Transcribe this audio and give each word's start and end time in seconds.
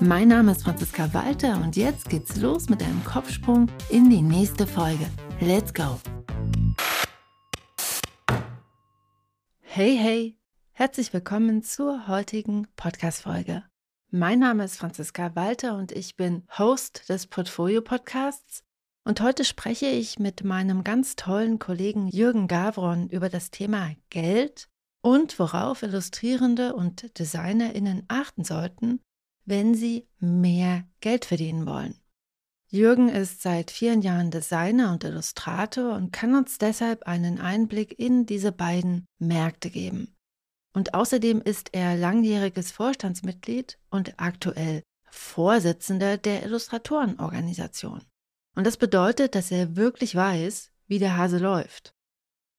Mein 0.00 0.28
Name 0.28 0.52
ist 0.52 0.64
Franziska 0.64 1.14
Walter 1.14 1.60
und 1.62 1.76
jetzt 1.76 2.08
geht's 2.08 2.36
los 2.36 2.68
mit 2.68 2.82
einem 2.82 3.04
Kopfsprung 3.04 3.68
in 3.90 4.10
die 4.10 4.22
nächste 4.22 4.66
Folge. 4.66 5.06
Let's 5.40 5.72
go! 5.72 6.00
Hey, 9.60 9.96
hey! 9.96 10.36
Herzlich 10.72 11.12
willkommen 11.12 11.62
zur 11.62 12.08
heutigen 12.08 12.66
Podcast-Folge. 12.74 13.62
Mein 14.10 14.40
Name 14.40 14.64
ist 14.64 14.78
Franziska 14.78 15.36
Walter 15.36 15.76
und 15.76 15.92
ich 15.92 16.16
bin 16.16 16.42
Host 16.58 17.08
des 17.08 17.28
Portfolio 17.28 17.80
Podcasts. 17.80 18.64
Und 19.04 19.20
heute 19.20 19.44
spreche 19.44 19.86
ich 19.86 20.18
mit 20.18 20.42
meinem 20.42 20.82
ganz 20.82 21.14
tollen 21.14 21.60
Kollegen 21.60 22.08
Jürgen 22.08 22.48
Gavron 22.48 23.08
über 23.08 23.28
das 23.28 23.50
Thema 23.50 23.92
Geld 24.10 24.68
und 25.02 25.38
worauf 25.38 25.82
Illustrierende 25.82 26.74
und 26.74 27.18
DesignerInnen 27.18 28.04
achten 28.08 28.42
sollten, 28.42 29.00
wenn 29.44 29.74
sie 29.74 30.08
mehr 30.18 30.84
Geld 31.00 31.24
verdienen 31.24 31.66
wollen. 31.66 32.00
Jürgen 32.68 33.08
ist 33.08 33.42
seit 33.42 33.70
vielen 33.70 34.02
Jahren 34.02 34.30
Designer 34.30 34.92
und 34.92 35.04
Illustrator 35.04 35.94
und 35.94 36.12
kann 36.12 36.34
uns 36.34 36.58
deshalb 36.58 37.04
einen 37.04 37.38
Einblick 37.38 37.98
in 37.98 38.26
diese 38.26 38.50
beiden 38.50 39.06
Märkte 39.18 39.70
geben. 39.70 40.16
Und 40.72 40.92
außerdem 40.92 41.40
ist 41.40 41.68
er 41.72 41.96
langjähriges 41.96 42.72
Vorstandsmitglied 42.72 43.78
und 43.90 44.14
aktuell 44.18 44.82
Vorsitzender 45.08 46.16
der 46.16 46.42
Illustratorenorganisation. 46.42 48.02
Und 48.56 48.66
das 48.66 48.76
bedeutet, 48.76 49.36
dass 49.36 49.52
er 49.52 49.76
wirklich 49.76 50.16
weiß, 50.16 50.72
wie 50.88 50.98
der 50.98 51.16
Hase 51.16 51.38
läuft. 51.38 51.94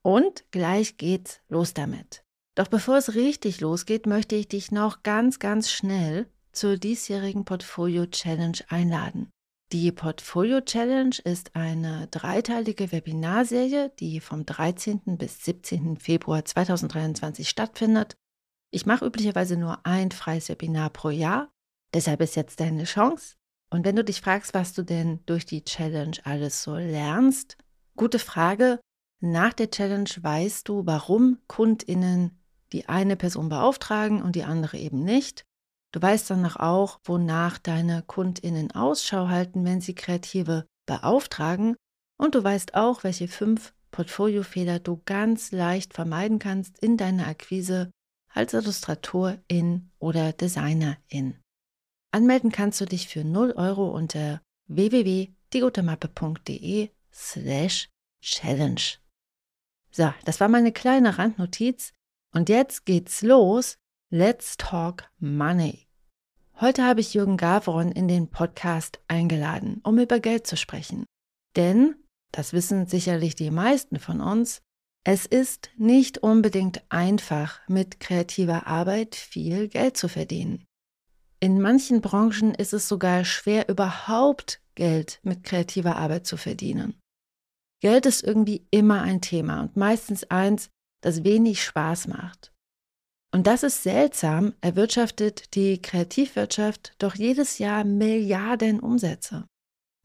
Und 0.02 0.46
gleich 0.52 0.98
geht's 0.98 1.42
los 1.50 1.74
damit. 1.74 2.24
Doch 2.56 2.70
bevor 2.70 2.96
es 2.96 3.16
richtig 3.16 3.60
losgeht, 3.60 4.06
möchte 4.06 4.36
ich 4.36 4.48
dich 4.48 4.72
noch 4.72 5.04
ganz, 5.04 5.40
ganz 5.40 5.70
schnell 5.70 6.30
zur 6.56 6.78
diesjährigen 6.78 7.46
Portfolio 7.46 8.06
Challenge 8.08 8.58
einladen. 8.70 9.32
Die 9.72 9.92
Portfolio 9.92 10.62
Challenge 10.62 11.16
ist 11.24 11.56
eine 11.56 12.08
dreiteilige 12.08 12.92
Webinarserie, 12.92 13.92
die 14.00 14.20
vom 14.20 14.46
13. 14.46 15.18
bis 15.18 15.44
17. 15.44 15.98
Februar 15.98 16.46
2023 16.46 17.50
stattfindet. 17.50 18.16
Ich 18.72 18.86
mache 18.86 19.06
üblicherweise 19.06 19.58
nur 19.58 19.86
ein 19.86 20.12
freies 20.12 20.50
Webinar 20.50 20.92
pro 20.92 21.10
Jahr, 21.10 21.50
deshalb 21.94 22.22
ist 22.22 22.36
jetzt 22.36 22.60
deine 22.60 22.84
Chance. 22.84 23.36
Und 23.70 23.86
wenn 23.86 23.96
du 23.96 24.04
dich 24.04 24.22
fragst, 24.22 24.54
was 24.54 24.74
du 24.74 24.84
denn 24.84 25.20
durch 25.26 25.46
die 25.46 25.64
Challenge 25.64 26.18
alles 26.24 26.64
so 26.64 26.76
lernst, 26.76 27.58
gute 27.96 28.20
Frage. 28.20 28.80
Nach 29.22 29.54
der 29.54 29.72
Challenge 29.72 30.10
weißt 30.22 30.68
du, 30.68 30.86
warum 30.86 31.40
Kundinnen 31.48 32.40
die 32.72 32.88
eine 32.88 33.16
Person 33.16 33.50
beauftragen 33.50 34.22
und 34.22 34.36
die 34.36 34.44
andere 34.44 34.78
eben 34.78 35.04
nicht. 35.04 35.46
Du 35.96 36.02
weißt 36.02 36.30
danach 36.30 36.58
auch, 36.58 37.00
wonach 37.06 37.58
deine 37.58 38.04
KundInnen 38.06 38.72
Ausschau 38.72 39.30
halten, 39.30 39.64
wenn 39.64 39.80
sie 39.80 39.96
Kreative 39.96 40.68
beauftragen. 40.86 41.78
Und 42.18 42.36
du 42.36 42.44
weißt 42.44 42.76
auch, 42.76 43.06
welche 43.06 43.30
fünf 43.30 43.74
Portfoliofehler 43.92 44.80
du 44.80 45.02
ganz 45.06 45.54
leicht 45.54 45.94
vermeiden 45.94 46.38
kannst 46.38 46.78
in 46.80 46.98
deiner 46.98 47.28
Akquise 47.28 47.92
als 48.28 48.54
Illustratorin 48.54 49.90
oder 49.98 50.34
Designerin. 50.34 51.40
Anmelden 52.12 52.52
kannst 52.52 52.82
du 52.82 52.86
dich 52.86 53.08
für 53.08 53.24
0 53.24 53.54
Euro 53.54 53.90
unter 53.90 54.42
www.digotemappe.de 54.68 56.90
slash 57.14 57.88
challenge. 58.20 58.98
So, 59.92 60.14
das 60.26 60.42
war 60.42 60.50
meine 60.50 60.74
kleine 60.74 61.18
Randnotiz. 61.18 61.94
Und 62.34 62.50
jetzt 62.50 62.86
geht's 62.86 63.22
los. 63.22 63.78
Let's 64.10 64.58
talk 64.58 65.10
money. 65.20 65.85
Heute 66.62 66.86
habe 66.86 67.02
ich 67.02 67.14
Jürgen 67.14 67.36
Gavron 67.36 67.92
in 67.92 68.08
den 68.08 68.30
Podcast 68.30 69.02
eingeladen, 69.10 69.82
um 69.84 70.00
über 70.00 70.22
Geld 70.22 70.48
zu 70.48 70.56
sprechen. 70.56 71.06
Denn, 71.58 71.96
das 72.32 72.54
wissen 72.54 72.86
sicherlich 72.88 73.36
die 73.36 73.52
meisten 73.52 74.00
von 74.00 74.22
uns, 74.22 74.62
es 75.04 75.26
ist 75.26 75.70
nicht 75.76 76.20
unbedingt 76.20 76.82
einfach, 76.88 77.60
mit 77.68 78.00
kreativer 78.00 78.68
Arbeit 78.68 79.16
viel 79.16 79.68
Geld 79.68 79.98
zu 79.98 80.08
verdienen. 80.08 80.64
In 81.42 81.60
manchen 81.60 82.00
Branchen 82.00 82.56
ist 82.56 82.72
es 82.72 82.88
sogar 82.88 83.26
schwer, 83.26 83.68
überhaupt 83.68 84.62
Geld 84.76 85.20
mit 85.24 85.44
kreativer 85.44 85.98
Arbeit 85.98 86.26
zu 86.26 86.38
verdienen. 86.38 86.98
Geld 87.82 88.06
ist 88.06 88.24
irgendwie 88.24 88.66
immer 88.72 89.02
ein 89.02 89.20
Thema 89.20 89.60
und 89.60 89.76
meistens 89.76 90.24
eins, 90.32 90.70
das 91.02 91.26
wenig 91.26 91.62
Spaß 91.62 92.08
macht. 92.08 92.55
Und 93.36 93.48
das 93.48 93.64
ist 93.64 93.84
seltsam, 93.84 94.54
erwirtschaftet 94.62 95.56
die 95.56 95.82
Kreativwirtschaft 95.82 96.94
doch 97.00 97.16
jedes 97.16 97.60
Jahr 97.60 97.84
Milliarden 97.84 98.80
Umsätze. 98.80 99.46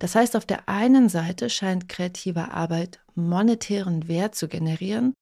Das 0.00 0.16
heißt, 0.16 0.34
auf 0.34 0.46
der 0.46 0.68
einen 0.68 1.08
Seite 1.08 1.48
scheint 1.48 1.88
kreative 1.88 2.50
Arbeit 2.50 2.98
monetären 3.14 4.08
Wert 4.08 4.34
zu 4.34 4.48
generieren, 4.48 5.14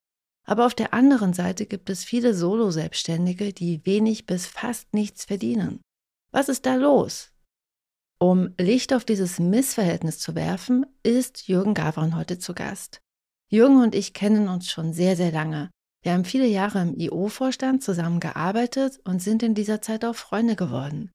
aber 0.47 0.65
auf 0.65 0.75
der 0.75 0.95
anderen 0.95 1.35
Seite 1.35 1.67
gibt 1.67 1.91
es 1.91 2.03
viele 2.03 2.33
Solo-Selbstständige, 2.33 3.53
die 3.53 3.85
wenig 3.85 4.25
bis 4.25 4.47
fast 4.47 4.95
nichts 4.95 5.27
verdienen. 5.27 5.83
Was 6.31 6.49
ist 6.49 6.65
da 6.65 6.77
los? 6.77 7.35
Um 8.19 8.55
Licht 8.59 8.95
auf 8.95 9.05
dieses 9.05 9.39
Missverhältnis 9.39 10.19
zu 10.19 10.35
werfen, 10.35 10.87
ist 11.03 11.47
Jürgen 11.47 11.75
Gavron 11.75 12.17
heute 12.17 12.39
zu 12.39 12.55
Gast. 12.55 13.03
Jürgen 13.51 13.83
und 13.83 13.95
ich 13.95 14.15
kennen 14.15 14.49
uns 14.49 14.71
schon 14.71 14.95
sehr, 14.95 15.15
sehr 15.15 15.31
lange. 15.31 15.69
Wir 16.09 16.15
haben 16.15 16.25
viele 16.25 16.47
Jahre 16.47 16.81
im 16.81 16.99
IO-Vorstand 16.99 17.83
zusammengearbeitet 17.83 18.99
und 19.05 19.21
sind 19.21 19.43
in 19.43 19.55
dieser 19.55 19.83
Zeit 19.83 20.07
auch 20.07 20.15
Freunde 20.15 20.57
geworden. 20.57 21.11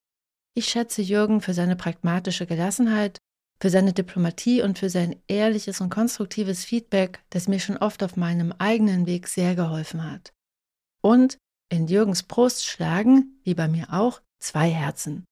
Ich 0.53 0.67
schätze 0.67 1.01
Jürgen 1.01 1.41
für 1.41 1.55
seine 1.55 1.75
pragmatische 1.75 2.45
Gelassenheit, 2.45 3.17
für 3.59 3.71
seine 3.71 3.93
Diplomatie 3.93 4.61
und 4.61 4.77
für 4.77 4.91
sein 4.91 5.15
ehrliches 5.27 5.81
und 5.81 5.89
konstruktives 5.89 6.63
Feedback, 6.63 7.23
das 7.31 7.47
mir 7.47 7.59
schon 7.59 7.77
oft 7.77 8.03
auf 8.03 8.17
meinem 8.17 8.53
eigenen 8.59 9.07
Weg 9.07 9.27
sehr 9.27 9.55
geholfen 9.55 10.11
hat. 10.11 10.31
Und 11.01 11.39
in 11.71 11.87
Jürgens 11.87 12.21
Brust 12.21 12.63
schlagen, 12.63 13.41
wie 13.43 13.55
bei 13.55 13.67
mir 13.67 13.91
auch, 13.91 14.21
zwei 14.37 14.69
Herzen. 14.69 15.25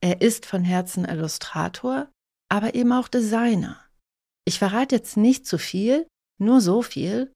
Er 0.00 0.20
ist 0.20 0.46
von 0.46 0.62
Herzen 0.62 1.04
Illustrator, 1.04 2.08
aber 2.48 2.76
eben 2.76 2.92
auch 2.92 3.08
Designer. 3.08 3.84
Ich 4.44 4.60
verrate 4.60 4.94
jetzt 4.94 5.16
nicht 5.16 5.44
zu 5.44 5.58
viel, 5.58 6.06
nur 6.40 6.60
so 6.60 6.82
viel, 6.82 7.32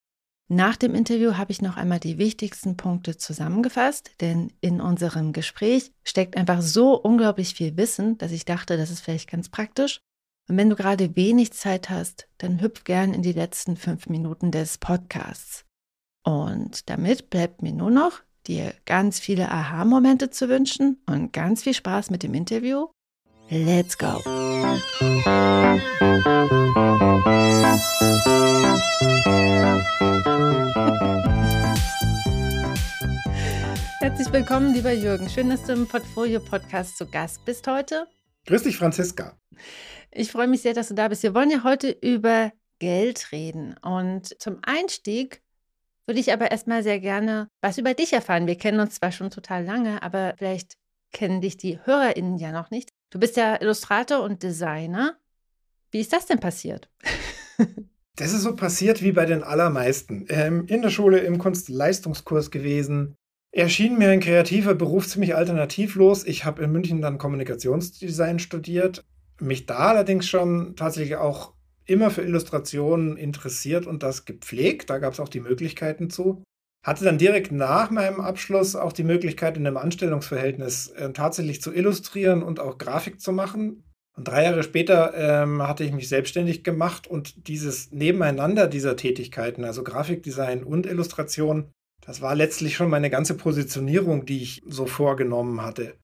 nach 0.53 0.77
dem 0.77 0.95
Interview 0.95 1.39
habe 1.39 1.51
ich 1.51 1.63
noch 1.63 1.79
einmal 1.79 1.99
die 1.99 2.19
wichtigsten 2.19 2.77
Punkte 2.77 3.17
zusammengefasst, 3.17 4.11
denn 4.21 4.53
in 4.61 4.83
unserem 4.83 5.33
Gespräch 5.33 5.93
steckt 6.05 6.37
einfach 6.37 6.61
so 6.61 6.95
unglaublich 6.95 7.55
viel 7.55 7.79
Wissen, 7.79 8.19
dass 8.19 8.33
ich 8.33 8.45
dachte, 8.45 8.77
das 8.77 8.91
ist 8.91 9.01
vielleicht 9.01 9.31
ganz 9.31 9.49
praktisch. 9.49 10.01
Und 10.51 10.59
wenn 10.59 10.69
du 10.69 10.77
gerade 10.77 11.17
wenig 11.17 11.55
Zeit 11.55 11.89
hast, 11.89 12.29
dann 12.37 12.61
hüpf 12.61 12.85
gern 12.85 13.15
in 13.15 13.23
die 13.23 13.33
letzten 13.33 13.79
fünf 13.79 14.11
Minuten 14.11 14.51
des 14.51 14.77
Podcasts. 14.77 15.65
Und 16.23 16.91
damit 16.91 17.31
bleibt 17.31 17.63
mir 17.63 17.73
nur 17.73 17.91
noch, 17.91 18.21
dir 18.47 18.75
ganz 18.85 19.21
viele 19.21 19.51
Aha-Momente 19.51 20.29
zu 20.29 20.51
wünschen 20.51 21.01
und 21.07 21.33
ganz 21.33 21.63
viel 21.63 21.75
Spaß 21.75 22.11
mit 22.11 22.23
dem 22.23 22.35
Interview. 22.35 22.89
Let's 23.55 23.99
go! 23.99 24.23
Herzlich 34.01 34.33
willkommen, 34.33 34.73
lieber 34.73 34.93
Jürgen. 34.93 35.29
Schön, 35.29 35.51
dass 35.51 35.65
du 35.65 35.75
im 35.75 35.87
Portfolio-Podcast 35.87 36.97
zu 36.97 37.07
Gast 37.11 37.45
bist 37.45 37.67
heute. 37.67 38.07
Grüß 38.47 38.63
dich, 38.63 38.79
Franziska. 38.79 39.37
Ich 40.11 40.33
freue 40.33 40.49
mich 40.49 40.63
sehr, 40.63 40.73
dass 40.73 40.89
du 40.89 40.95
da 40.95 41.09
bist. 41.09 41.23
Wir 41.23 41.35
wollen 41.35 41.51
ja 41.51 41.63
heute 41.63 41.91
über 41.91 42.53
Geld 42.79 43.33
reden. 43.33 43.77
Und 43.83 44.35
zum 44.41 44.61
Einstieg 44.63 45.43
würde 46.07 46.21
ich 46.21 46.33
aber 46.33 46.51
erstmal 46.51 46.83
sehr 46.83 47.01
gerne 47.01 47.51
was 47.61 47.77
über 47.77 47.93
dich 47.93 48.15
erfahren. 48.15 48.47
Wir 48.47 48.57
kennen 48.57 48.81
uns 48.81 48.95
zwar 48.95 49.13
schon 49.13 49.29
total 49.29 49.67
lange, 49.67 50.03
aber 50.03 50.37
vielleicht 50.39 50.79
kennen 51.13 51.41
dich 51.41 51.57
die 51.57 51.79
HörerInnen 51.85 52.39
ja 52.39 52.53
noch 52.53 52.71
nicht. 52.71 52.89
Du 53.11 53.19
bist 53.19 53.37
ja 53.37 53.61
Illustrator 53.61 54.23
und 54.23 54.43
Designer. 54.43 55.17
Wie 55.91 56.01
ist 56.01 56.13
das 56.13 56.27
denn 56.27 56.41
passiert? 56.41 56.89
Das 58.17 58.35
ist 58.35 58.43
so 58.43 58.55
passiert 58.55 59.03
wie 59.03 59.13
bei 59.13 59.25
den 59.25 59.43
allermeisten. 59.43 60.27
Ähm, 60.29 60.67
in 60.67 60.83
der 60.83 60.91
Schule 60.91 61.21
im 61.21 61.39
Kunstleistungskurs 61.39 62.51
gewesen. 62.51 63.17
Erschien 63.53 63.99
mir 63.99 64.11
ein 64.11 64.21
kreativer 64.21 64.75
Beruf 64.75 65.09
ziemlich 65.09 65.35
alternativlos. 65.35 66.25
Ich 66.27 66.45
habe 66.45 66.63
in 66.63 66.73
München 66.73 67.01
dann 67.01 67.17
Kommunikationsdesign 67.17 68.39
studiert, 68.39 69.05
mich 69.41 69.65
da 69.65 69.77
allerdings 69.77 70.29
schon 70.29 70.77
tatsächlich 70.77 71.17
auch 71.17 71.55
immer 71.87 72.11
für 72.11 72.23
Illustrationen 72.23 73.17
interessiert 73.17 73.87
und 73.87 74.03
das 74.03 74.25
gepflegt. 74.25 74.91
Da 74.91 74.99
gab 74.99 75.15
es 75.15 75.21
auch 75.21 75.29
die 75.29 75.41
Möglichkeiten 75.41 76.11
zu. 76.11 76.43
Hatte 76.85 77.05
dann 77.05 77.19
direkt 77.19 77.53
nach 77.53 77.91
meinem 77.91 78.21
Abschluss 78.21 78.75
auch 78.75 78.93
die 78.93 79.05
Möglichkeit, 79.05 79.57
in 79.57 79.67
einem 79.67 79.77
Anstellungsverhältnis 79.77 80.89
äh, 80.89 81.13
tatsächlich 81.13 81.63
zu 81.63 81.73
illustrieren 81.73 82.43
und 82.43 82.59
auch 82.59 82.79
Grafik 82.79 83.21
zu 83.21 83.33
machen. 83.33 83.85
Und 84.17 84.29
drei 84.29 84.45
Jahre 84.45 84.63
später 84.63 85.15
ähm, 85.15 85.63
hatte 85.67 85.85
ich 85.85 85.93
mich 85.93 86.09
selbstständig 86.09 86.65
gemacht 86.65 87.07
und 87.07 87.49
dieses 87.49 87.93
Nebeneinander 87.93 88.67
dieser 88.67 88.97
Tätigkeiten, 88.97 89.65
also 89.65 89.85
Grafikdesign 89.85 90.65
und 90.65 90.87
Illustration, 90.87 91.71
das 92.05 92.21
war 92.21 92.35
letztlich 92.35 92.75
schon 92.75 92.91
meine 92.91 93.11
ganze 93.11 93.37
Positionierung, 93.37 94.27
die 94.27 94.43
ich 94.43 94.63
so 94.67 94.87
vorgenommen 94.87 95.63
hatte. 95.63 95.97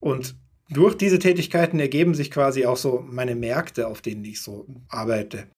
Und 0.00 0.36
durch 0.68 0.96
diese 0.96 1.18
Tätigkeiten 1.18 1.80
ergeben 1.80 2.14
sich 2.14 2.30
quasi 2.30 2.66
auch 2.66 2.76
so 2.76 3.00
meine 3.00 3.34
Märkte, 3.34 3.86
auf 3.86 4.02
denen 4.02 4.24
ich 4.24 4.42
so 4.42 4.66
arbeite. 4.88 5.48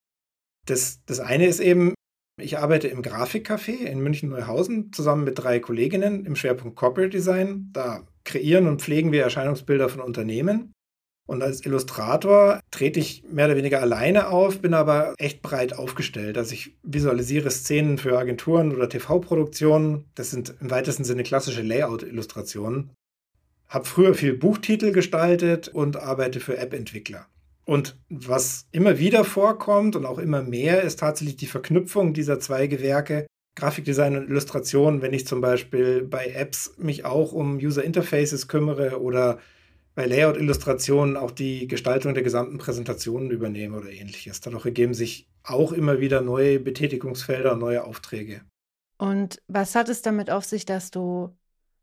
Das, 0.66 1.02
das 1.06 1.18
eine 1.18 1.46
ist 1.46 1.60
eben, 1.60 1.94
ich 2.42 2.58
arbeite 2.58 2.88
im 2.88 3.02
Grafikcafé 3.02 3.84
in 3.84 4.00
München-Neuhausen 4.00 4.92
zusammen 4.92 5.24
mit 5.24 5.38
drei 5.38 5.58
Kolleginnen 5.60 6.26
im 6.26 6.36
Schwerpunkt 6.36 6.76
Corporate 6.76 7.10
Design. 7.10 7.70
Da 7.72 8.06
kreieren 8.24 8.66
und 8.66 8.82
pflegen 8.82 9.12
wir 9.12 9.22
Erscheinungsbilder 9.22 9.88
von 9.88 10.00
Unternehmen. 10.00 10.72
Und 11.26 11.42
als 11.42 11.64
Illustrator 11.64 12.58
trete 12.72 12.98
ich 12.98 13.22
mehr 13.30 13.46
oder 13.46 13.56
weniger 13.56 13.80
alleine 13.80 14.30
auf, 14.30 14.60
bin 14.60 14.74
aber 14.74 15.14
echt 15.16 15.42
breit 15.42 15.72
aufgestellt. 15.72 16.36
Also 16.36 16.54
ich 16.54 16.76
visualisiere 16.82 17.52
Szenen 17.52 17.98
für 17.98 18.18
Agenturen 18.18 18.74
oder 18.74 18.88
TV-Produktionen. 18.88 20.06
Das 20.16 20.32
sind 20.32 20.54
im 20.60 20.70
weitesten 20.70 21.04
Sinne 21.04 21.22
klassische 21.22 21.62
Layout-Illustrationen. 21.62 22.90
Habe 23.68 23.84
früher 23.84 24.14
viel 24.14 24.34
Buchtitel 24.34 24.90
gestaltet 24.90 25.68
und 25.68 25.96
arbeite 25.96 26.40
für 26.40 26.58
App-Entwickler. 26.58 27.28
Und 27.70 27.96
was 28.08 28.66
immer 28.72 28.98
wieder 28.98 29.22
vorkommt 29.22 29.94
und 29.94 30.04
auch 30.04 30.18
immer 30.18 30.42
mehr, 30.42 30.82
ist 30.82 30.98
tatsächlich 30.98 31.36
die 31.36 31.46
Verknüpfung 31.46 32.12
dieser 32.12 32.40
zwei 32.40 32.66
Gewerke, 32.66 33.28
Grafikdesign 33.54 34.16
und 34.16 34.28
Illustration, 34.28 35.02
wenn 35.02 35.12
ich 35.12 35.24
zum 35.24 35.40
Beispiel 35.40 36.02
bei 36.02 36.32
Apps 36.34 36.74
mich 36.78 37.04
auch 37.04 37.30
um 37.30 37.58
User 37.58 37.84
Interfaces 37.84 38.48
kümmere 38.48 39.00
oder 39.00 39.38
bei 39.94 40.06
Layout-Illustrationen 40.06 41.16
auch 41.16 41.30
die 41.30 41.68
Gestaltung 41.68 42.12
der 42.14 42.24
gesamten 42.24 42.58
Präsentationen 42.58 43.30
übernehme 43.30 43.78
oder 43.78 43.92
ähnliches. 43.92 44.40
Dadurch 44.40 44.64
ergeben 44.64 44.92
sich 44.92 45.28
auch 45.44 45.70
immer 45.70 46.00
wieder 46.00 46.22
neue 46.22 46.58
Betätigungsfelder, 46.58 47.54
neue 47.54 47.84
Aufträge. 47.84 48.40
Und 48.98 49.40
was 49.46 49.76
hat 49.76 49.88
es 49.88 50.02
damit 50.02 50.28
auf 50.28 50.44
sich, 50.44 50.66
dass 50.66 50.90
du 50.90 51.36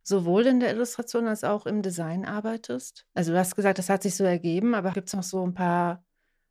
sowohl 0.07 0.45
in 0.47 0.59
der 0.59 0.71
Illustration 0.71 1.27
als 1.27 1.43
auch 1.43 1.65
im 1.65 1.81
Design 1.81 2.23
arbeitest? 2.23 3.05
Also 3.13 3.33
du 3.33 3.37
hast 3.37 3.55
gesagt, 3.55 3.77
das 3.77 3.89
hat 3.89 4.03
sich 4.03 4.15
so 4.15 4.23
ergeben, 4.23 4.73
aber 4.73 4.91
gibt 4.91 5.07
es 5.07 5.13
noch 5.13 5.23
so 5.23 5.45
ein 5.45 5.53
paar 5.53 6.05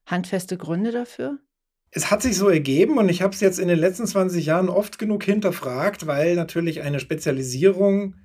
handfeste 0.04 0.56
Gründe 0.58 0.92
dafür? 0.92 1.38
Es 1.90 2.10
hat 2.10 2.20
sich 2.20 2.36
so 2.36 2.48
ergeben 2.48 2.98
und 2.98 3.08
ich 3.08 3.22
habe 3.22 3.32
es 3.32 3.40
jetzt 3.40 3.58
in 3.58 3.68
den 3.68 3.78
letzten 3.78 4.06
20 4.06 4.44
Jahren 4.44 4.68
oft 4.68 4.98
genug 4.98 5.24
hinterfragt, 5.24 6.06
weil 6.06 6.34
natürlich 6.36 6.82
eine 6.82 7.00
Spezialisierung 7.00 8.16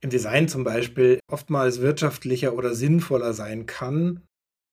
im 0.00 0.10
Design 0.10 0.48
zum 0.48 0.64
Beispiel 0.64 1.20
oftmals 1.26 1.80
wirtschaftlicher 1.80 2.54
oder 2.54 2.74
sinnvoller 2.74 3.32
sein 3.32 3.64
kann. 3.64 4.22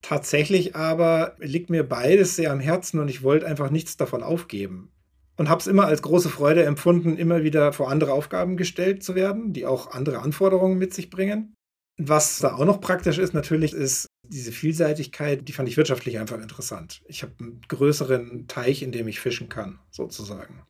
Tatsächlich 0.01 0.75
aber 0.75 1.37
liegt 1.39 1.69
mir 1.69 1.87
beides 1.87 2.35
sehr 2.35 2.51
am 2.51 2.59
Herzen 2.59 2.99
und 2.99 3.07
ich 3.07 3.23
wollte 3.23 3.45
einfach 3.47 3.69
nichts 3.69 3.95
davon 3.95 4.21
aufgeben. 4.21 4.92
Und 5.35 5.49
habe 5.49 5.59
es 5.59 5.67
immer 5.67 5.85
als 5.85 6.01
große 6.01 6.29
Freude 6.29 6.63
empfunden, 6.63 7.17
immer 7.17 7.43
wieder 7.43 7.73
vor 7.73 7.89
andere 7.89 8.13
Aufgaben 8.13 8.55
gestellt 8.55 9.03
zu 9.03 9.15
werden, 9.15 9.51
die 9.51 9.65
auch 9.65 9.91
andere 9.91 10.19
Anforderungen 10.19 10.77
mit 10.77 10.93
sich 10.93 11.09
bringen. 11.09 11.55
Was 11.97 12.39
da 12.39 12.55
auch 12.55 12.65
noch 12.65 12.81
praktisch 12.81 13.17
ist, 13.17 13.33
natürlich, 13.33 13.73
ist 13.73 14.07
diese 14.27 14.51
Vielseitigkeit, 14.51 15.47
die 15.47 15.53
fand 15.53 15.69
ich 15.69 15.77
wirtschaftlich 15.77 16.17
einfach 16.19 16.39
interessant. 16.39 17.01
Ich 17.07 17.23
habe 17.23 17.33
einen 17.39 17.61
größeren 17.67 18.47
Teich, 18.47 18.81
in 18.81 18.91
dem 18.91 19.07
ich 19.07 19.19
fischen 19.19 19.49
kann, 19.49 19.79
sozusagen. 19.91 20.63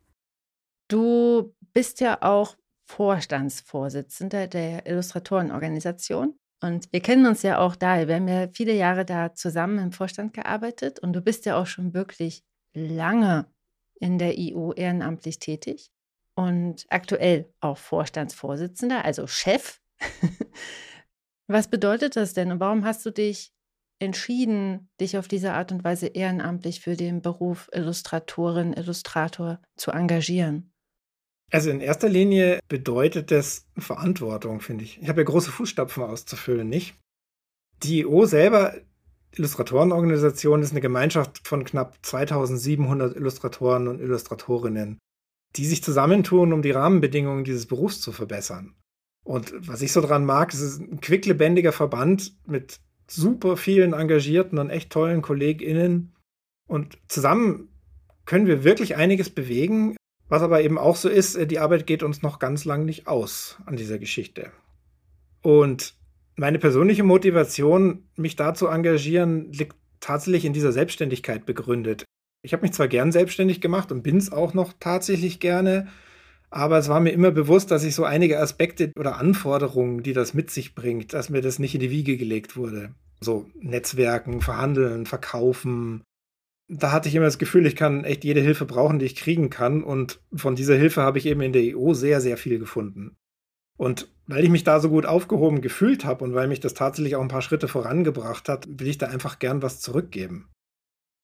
Du 0.89 1.56
bist 1.74 2.01
ja 2.01 2.21
auch 2.21 2.57
Vorstandsvorsitzender 2.89 4.48
der 4.48 4.86
Illustratorenorganisation. 4.86 6.38
Und 6.62 6.92
wir 6.92 7.01
kennen 7.01 7.25
uns 7.25 7.42
ja 7.42 7.57
auch 7.59 7.75
da. 7.75 8.07
Wir 8.07 8.16
haben 8.16 8.27
ja 8.27 8.48
viele 8.54 8.74
Jahre 8.74 9.06
da 9.06 9.33
zusammen 9.33 9.80
im 9.80 9.92
Vorstand 9.92 10.33
gearbeitet 10.33 11.00
und 11.00 11.13
du 11.13 11.21
bist 11.21 11.45
ja 11.45 11.57
auch 11.57 11.68
schon 11.68 11.94
wirklich 11.94 12.44
lange 12.74 13.48
in 14.03 14.19
der 14.19 14.38
IU 14.38 14.73
ehrenamtlich 14.73 15.39
tätig 15.39 15.89
und 16.35 16.85
aktuell 16.89 17.50
auch 17.61 17.77
Vorstandsvorsitzender, 17.77 19.05
also 19.05 19.27
Chef. 19.27 19.79
Was 21.47 21.69
bedeutet 21.69 22.17
das 22.17 22.33
denn 22.33 22.51
und 22.51 22.59
warum 22.59 22.83
hast 22.83 23.05
du 23.05 23.11
dich 23.11 23.53
entschieden, 24.00 24.89
dich 25.00 25.17
auf 25.17 25.29
diese 25.29 25.53
Art 25.53 25.71
und 25.71 25.85
Weise 25.85 26.07
ehrenamtlich 26.07 26.81
für 26.81 26.97
den 26.97 27.21
Beruf 27.21 27.69
Illustratorin, 27.71 28.73
Illustrator 28.73 29.61
zu 29.77 29.91
engagieren? 29.91 30.73
Also 31.51 31.69
in 31.69 31.79
erster 31.79 32.09
Linie 32.09 32.59
bedeutet 32.67 33.31
das 33.31 33.67
Verantwortung, 33.77 34.59
finde 34.59 34.83
ich. 34.83 35.01
Ich 35.01 35.07
habe 35.07 35.21
ja 35.21 35.25
große 35.25 35.51
Fußstapfen 35.51 36.03
auszufüllen, 36.03 36.67
nicht? 36.67 36.95
Die 37.83 38.01
IO 38.01 38.25
selber, 38.25 38.75
Illustratorenorganisation, 39.38 40.62
ist 40.62 40.71
eine 40.71 40.81
Gemeinschaft 40.81 41.47
von 41.47 41.63
knapp 41.63 41.97
2700 42.01 43.15
Illustratoren 43.15 43.88
und 43.88 44.00
Illustratorinnen, 44.00 45.00
die 45.56 45.65
sich 45.65 45.83
zusammentun, 45.83 46.53
um 46.53 46.62
die 46.62 46.71
Rahmenbedingungen 46.71 47.44
dieses 47.44 47.65
Berufs 47.65 48.01
zu 48.01 48.12
verbessern. 48.12 48.75
Und 49.24 49.53
was 49.68 49.81
ich 49.81 49.91
so 49.91 50.01
dran 50.01 50.25
mag, 50.25 50.53
es 50.53 50.62
ist 50.62 50.80
ein 50.80 51.00
quicklebendiger 51.00 51.71
Verband 51.71 52.35
mit 52.45 52.80
super 53.07 53.57
vielen 53.57 53.94
engagierten 53.94 54.57
und 54.59 54.69
echt 54.69 54.91
tollen 54.91 55.21
KollegInnen. 55.21 56.13
Und 56.68 56.97
zusammen 57.07 57.69
können 58.25 58.47
wir 58.47 58.63
wirklich 58.63 58.95
einiges 58.95 59.30
bewegen, 59.30 59.95
was 60.30 60.41
aber 60.41 60.62
eben 60.62 60.77
auch 60.77 60.95
so 60.95 61.09
ist, 61.09 61.35
äh, 61.35 61.45
die 61.45 61.59
Arbeit 61.59 61.85
geht 61.85 62.03
uns 62.03 62.21
noch 62.21 62.39
ganz 62.39 62.65
lang 62.65 62.85
nicht 62.85 63.07
aus 63.07 63.57
an 63.65 63.75
dieser 63.75 64.00
Geschichte. 64.00 64.51
Und 65.41 65.95
meine 66.35 66.59
persönliche 66.59 67.03
Motivation, 67.03 68.07
mich 68.15 68.35
da 68.35 68.53
zu 68.53 68.68
engagieren, 68.68 69.51
liegt 69.51 69.75
tatsächlich 70.00 70.45
in 70.45 70.53
dieser 70.53 70.71
Selbstständigkeit 70.71 71.45
begründet. 71.45 72.06
Ich 72.41 72.53
habe 72.53 72.63
mich 72.63 72.74
zwar 72.74 72.88
gern 72.88 73.12
selbstständig 73.12 73.62
gemacht 73.62 73.91
und 73.91 74.03
bin 74.03 74.18
es 74.18 74.31
auch 74.31 74.53
noch 74.53 74.74
tatsächlich 74.80 75.39
gerne, 75.39 75.88
aber 76.50 76.77
es 76.77 76.89
war 76.89 77.00
mir 77.00 77.12
immer 77.12 77.31
bewusst, 77.31 77.71
dass 77.71 77.83
ich 77.83 77.95
so 77.95 78.03
einige 78.03 78.39
Aspekte 78.39 78.91
oder 79.00 79.18
Anforderungen, 79.18 80.03
die 80.03 80.13
das 80.13 80.33
mit 80.33 80.51
sich 80.51 80.75
bringt, 80.75 81.13
dass 81.13 81.30
mir 81.30 81.41
das 81.41 81.57
nicht 81.57 81.74
in 81.74 81.80
die 81.80 81.91
Wiege 81.91 82.18
gelegt 82.18 82.57
wurde. 82.57 82.94
So 83.21 83.47
Netzwerken, 83.59 84.41
Verhandeln, 84.41 85.06
Verkaufen, 85.06 86.03
da 86.68 86.91
hatte 86.91 87.09
ich 87.09 87.15
immer 87.15 87.25
das 87.25 87.38
Gefühl, 87.38 87.65
ich 87.65 87.75
kann 87.75 88.03
echt 88.03 88.24
jede 88.24 88.41
Hilfe 88.41 88.65
brauchen, 88.65 89.00
die 89.00 89.06
ich 89.06 89.15
kriegen 89.15 89.49
kann. 89.49 89.83
Und 89.83 90.21
von 90.33 90.56
dieser 90.56 90.75
Hilfe 90.75 91.02
habe 91.02 91.18
ich 91.18 91.25
eben 91.25 91.42
in 91.42 91.54
der 91.54 91.78
EU 91.78 91.94
sehr, 91.94 92.21
sehr 92.21 92.37
viel 92.37 92.59
gefunden. 92.59 93.18
Und 93.83 94.07
weil 94.28 94.45
ich 94.45 94.49
mich 94.49 94.63
da 94.63 94.80
so 94.80 94.87
gut 94.87 95.06
aufgehoben 95.06 95.59
gefühlt 95.59 96.06
habe 96.06 96.23
und 96.23 96.33
weil 96.33 96.47
mich 96.47 96.61
das 96.61 96.73
tatsächlich 96.73 97.18
auch 97.18 97.21
ein 97.21 97.28
paar 97.28 97.42
Schritte 97.42 97.68
vorangebracht 97.68 98.47
hat, 98.47 98.66
will 98.80 98.87
ich 98.87 98.97
da 98.97 99.07
einfach 99.07 99.40
gern 99.40 99.61
was 99.61 99.81
zurückgeben. 99.81 100.47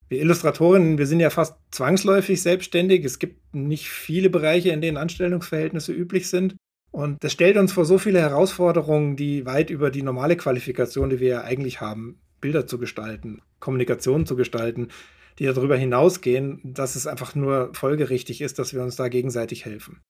Wir 0.09 0.19
Illustratorinnen, 0.19 0.97
wir 0.97 1.07
sind 1.07 1.21
ja 1.21 1.29
fast 1.29 1.55
zwangsläufig 1.71 2.41
selbstständig. 2.41 3.05
Es 3.05 3.17
gibt 3.17 3.55
nicht 3.55 3.89
viele 3.89 4.29
Bereiche, 4.29 4.71
in 4.71 4.81
denen 4.81 4.97
Anstellungsverhältnisse 4.97 5.93
üblich 5.93 6.27
sind. 6.27 6.57
Und 6.91 7.23
das 7.23 7.31
stellt 7.31 7.55
uns 7.55 7.71
vor 7.71 7.85
so 7.85 7.97
viele 7.97 8.19
Herausforderungen, 8.19 9.15
die 9.15 9.45
weit 9.45 9.69
über 9.69 9.89
die 9.89 10.03
normale 10.03 10.35
Qualifikation, 10.35 11.09
die 11.09 11.21
wir 11.21 11.29
ja 11.29 11.41
eigentlich 11.45 11.79
haben, 11.79 12.19
Bilder 12.41 12.67
zu 12.67 12.77
gestalten, 12.77 13.41
Kommunikation 13.61 14.25
zu 14.25 14.35
gestalten, 14.35 14.89
die 15.37 15.45
darüber 15.45 15.77
hinausgehen, 15.77 16.59
dass 16.65 16.97
es 16.97 17.07
einfach 17.07 17.35
nur 17.35 17.73
folgerichtig 17.73 18.41
ist, 18.41 18.59
dass 18.59 18.73
wir 18.73 18.83
uns 18.83 18.97
da 18.97 19.07
gegenseitig 19.07 19.63
helfen. 19.63 20.01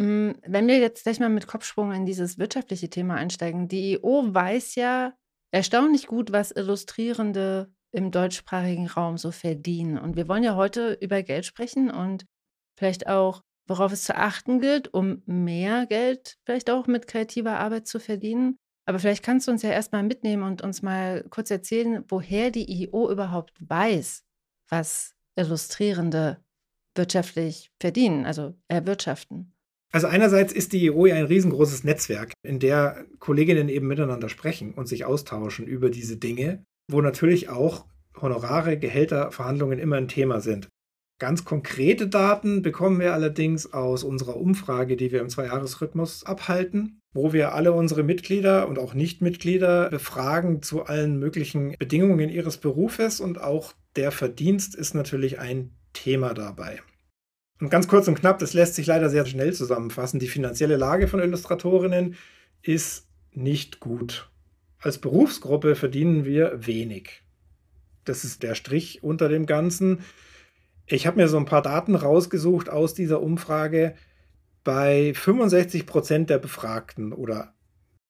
Mm, 0.00 0.32
wenn 0.46 0.66
wir 0.66 0.78
jetzt 0.78 1.02
gleich 1.02 1.20
mal 1.20 1.28
mit 1.28 1.46
Kopfsprung 1.46 1.92
in 1.92 2.06
dieses 2.06 2.38
wirtschaftliche 2.38 2.88
Thema 2.88 3.16
einsteigen, 3.16 3.68
die 3.68 4.00
EU 4.02 4.32
weiß 4.32 4.74
ja 4.76 5.12
erstaunlich 5.50 6.06
gut, 6.06 6.32
was 6.32 6.52
Illustrierende 6.52 7.70
im 7.92 8.10
deutschsprachigen 8.10 8.86
Raum 8.86 9.18
so 9.18 9.30
verdienen. 9.30 9.98
Und 9.98 10.16
wir 10.16 10.26
wollen 10.26 10.42
ja 10.42 10.56
heute 10.56 10.96
über 11.02 11.22
Geld 11.22 11.44
sprechen 11.44 11.90
und 11.90 12.24
vielleicht 12.78 13.08
auch, 13.08 13.42
worauf 13.68 13.92
es 13.92 14.04
zu 14.04 14.16
achten 14.16 14.58
gilt, 14.58 14.94
um 14.94 15.22
mehr 15.26 15.84
Geld 15.84 16.38
vielleicht 16.46 16.70
auch 16.70 16.86
mit 16.86 17.06
kreativer 17.06 17.58
Arbeit 17.58 17.86
zu 17.86 18.00
verdienen. 18.00 18.56
Aber 18.86 18.98
vielleicht 18.98 19.22
kannst 19.22 19.48
du 19.48 19.52
uns 19.52 19.60
ja 19.60 19.70
erstmal 19.70 20.02
mitnehmen 20.02 20.44
und 20.44 20.62
uns 20.62 20.80
mal 20.80 21.24
kurz 21.28 21.50
erzählen, 21.50 22.04
woher 22.08 22.50
die 22.50 22.84
IO 22.84 23.10
überhaupt 23.10 23.52
weiß, 23.60 24.24
was 24.70 25.14
Illustrierende 25.36 26.42
wirtschaftlich 26.94 27.70
verdienen, 27.78 28.24
also 28.24 28.54
erwirtschaften? 28.68 29.52
Also 29.92 30.06
einerseits 30.06 30.52
ist 30.52 30.72
die 30.72 30.84
ja 30.84 30.92
ein 31.14 31.24
riesengroßes 31.24 31.84
Netzwerk, 31.84 32.32
in 32.42 32.60
der 32.60 33.04
Kolleginnen 33.18 33.68
eben 33.68 33.88
miteinander 33.88 34.28
sprechen 34.28 34.72
und 34.74 34.86
sich 34.86 35.04
austauschen 35.04 35.66
über 35.66 35.90
diese 35.90 36.16
Dinge, 36.16 36.64
wo 36.88 37.00
natürlich 37.00 37.48
auch 37.48 37.86
Honorare, 38.20 38.78
Gehälter, 38.78 39.32
Verhandlungen 39.32 39.78
immer 39.78 39.96
ein 39.96 40.08
Thema 40.08 40.40
sind. 40.40 40.68
Ganz 41.18 41.44
konkrete 41.44 42.08
Daten 42.08 42.62
bekommen 42.62 42.98
wir 42.98 43.12
allerdings 43.12 43.72
aus 43.72 44.04
unserer 44.04 44.36
Umfrage, 44.36 44.96
die 44.96 45.12
wir 45.12 45.20
im 45.20 45.28
Zweijahresrhythmus 45.28 46.24
abhalten. 46.24 46.96
wo 47.12 47.32
wir 47.32 47.54
alle 47.54 47.72
unsere 47.72 48.04
Mitglieder 48.04 48.68
und 48.68 48.78
auch 48.78 48.94
Nichtmitglieder 48.94 49.90
befragen 49.90 50.62
zu 50.62 50.84
allen 50.84 51.18
möglichen 51.18 51.74
Bedingungen 51.76 52.28
ihres 52.28 52.58
Berufes 52.58 53.20
und 53.20 53.40
auch 53.40 53.74
der 53.96 54.12
Verdienst 54.12 54.76
ist 54.76 54.94
natürlich 54.94 55.40
ein 55.40 55.72
Thema 55.92 56.34
dabei. 56.34 56.78
Und 57.60 57.70
ganz 57.70 57.88
kurz 57.88 58.08
und 58.08 58.18
knapp, 58.18 58.38
das 58.38 58.54
lässt 58.54 58.74
sich 58.74 58.86
leider 58.86 59.10
sehr 59.10 59.26
schnell 59.26 59.52
zusammenfassen. 59.52 60.18
Die 60.18 60.28
finanzielle 60.28 60.76
Lage 60.76 61.08
von 61.08 61.20
Illustratorinnen 61.20 62.16
ist 62.62 63.06
nicht 63.32 63.80
gut. 63.80 64.30
Als 64.78 64.98
Berufsgruppe 64.98 65.76
verdienen 65.76 66.24
wir 66.24 66.66
wenig. 66.66 67.22
Das 68.04 68.24
ist 68.24 68.42
der 68.42 68.54
Strich 68.54 69.02
unter 69.02 69.28
dem 69.28 69.44
Ganzen. 69.44 70.00
Ich 70.86 71.06
habe 71.06 71.18
mir 71.18 71.28
so 71.28 71.36
ein 71.36 71.44
paar 71.44 71.62
Daten 71.62 71.94
rausgesucht 71.94 72.70
aus 72.70 72.94
dieser 72.94 73.20
Umfrage 73.20 73.94
bei 74.64 75.12
65 75.14 75.86
Prozent 75.86 76.30
der 76.30 76.38
Befragten 76.38 77.12
oder 77.12 77.54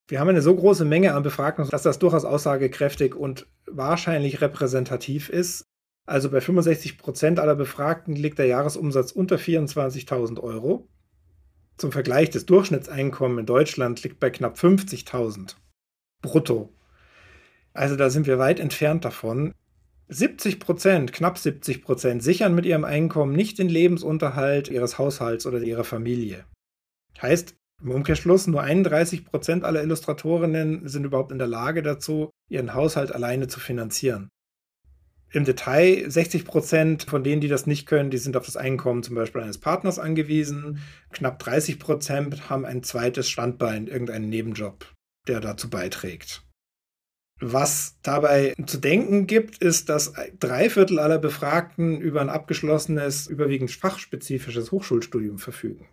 wir 0.09 0.19
haben 0.19 0.29
eine 0.29 0.43
so 0.43 0.55
große 0.57 0.85
Menge 0.85 1.15
an 1.15 1.23
Befragten, 1.23 1.69
dass 1.69 1.83
das 1.83 2.01
durchaus 2.01 2.25
aussagekräftig 2.25 3.15
und 3.15 3.47
wahrscheinlich 3.67 4.41
repräsentativ 4.41 5.29
ist. 5.29 5.70
Also 6.11 6.29
bei 6.29 6.41
65 6.41 6.99
Prozent 6.99 7.39
aller 7.39 7.55
Befragten 7.55 8.17
liegt 8.17 8.41
der 8.41 8.47
Jahresumsatz 8.47 9.13
unter 9.13 9.37
24.000 9.37 10.41
Euro. 10.41 10.89
Zum 11.77 11.93
Vergleich, 11.93 12.31
das 12.31 12.47
Durchschnittseinkommen 12.47 13.39
in 13.39 13.47
Deutschland 13.47 14.03
liegt 14.03 14.19
bei 14.19 14.31
knapp 14.31 14.57
50.000 14.57 15.55
brutto. 16.21 16.73
Also 17.75 17.95
da 17.95 18.11
sind 18.11 18.27
wir 18.27 18.41
weit 18.41 18.59
entfernt 18.59 19.05
davon. 19.05 19.55
70 20.09 20.59
Prozent, 20.59 21.13
knapp 21.13 21.39
70 21.39 21.81
Prozent 21.85 22.25
sichern 22.25 22.57
mit 22.57 22.67
ihrem 22.67 22.83
Einkommen 22.83 23.37
nicht 23.37 23.61
den 23.61 23.69
Lebensunterhalt 23.69 24.67
ihres 24.67 24.99
Haushalts 24.99 25.47
oder 25.47 25.63
ihrer 25.63 25.85
Familie. 25.85 26.45
Heißt 27.23 27.55
im 27.85 27.93
Umkehrschluss, 27.93 28.49
nur 28.49 28.63
31 28.63 29.27
Prozent 29.27 29.63
aller 29.63 29.85
Illustratorinnen 29.85 30.89
sind 30.89 31.05
überhaupt 31.05 31.31
in 31.31 31.39
der 31.39 31.47
Lage 31.47 31.85
dazu, 31.85 32.31
ihren 32.49 32.75
Haushalt 32.75 33.15
alleine 33.15 33.47
zu 33.47 33.61
finanzieren. 33.61 34.29
Im 35.33 35.45
Detail 35.45 36.11
60 36.11 36.45
Prozent 36.45 37.05
von 37.05 37.23
denen, 37.23 37.41
die 37.41 37.49
das 37.49 37.67
nicht 37.67 37.87
können, 37.87 38.11
die 38.11 38.19
sind 38.19 38.37
auf 38.37 38.47
das 38.47 38.57
Einkommen 38.57 39.05
zum 39.05 39.15
Beispiel 39.15 39.43
eines 39.43 39.59
Partners 39.59 39.99
angewiesen. 39.99 40.81
Knapp 41.13 41.39
30 41.39 41.79
Prozent 41.79 42.51
haben 42.51 42.65
ein 42.65 42.83
zweites 42.83 43.29
Standbein, 43.31 43.87
irgendeinen 43.87 44.29
Nebenjob, 44.29 44.93
der 45.29 45.41
dazu 45.41 45.71
beiträgt. 45.71 46.43
Was 47.41 47.97
dabei 48.03 48.55
zu 48.67 48.79
denken 48.79 49.27
gibt, 49.27 49.59
ist, 49.59 49.89
dass 49.89 50.13
drei 50.39 50.69
Viertel 50.69 50.99
aller 50.99 51.19
Befragten 51.19 52.01
über 52.01 52.21
ein 52.21 52.29
abgeschlossenes, 52.29 53.29
überwiegend 53.29 53.71
fachspezifisches 53.71 54.73
Hochschulstudium 54.73 55.39
verfügen. 55.39 55.87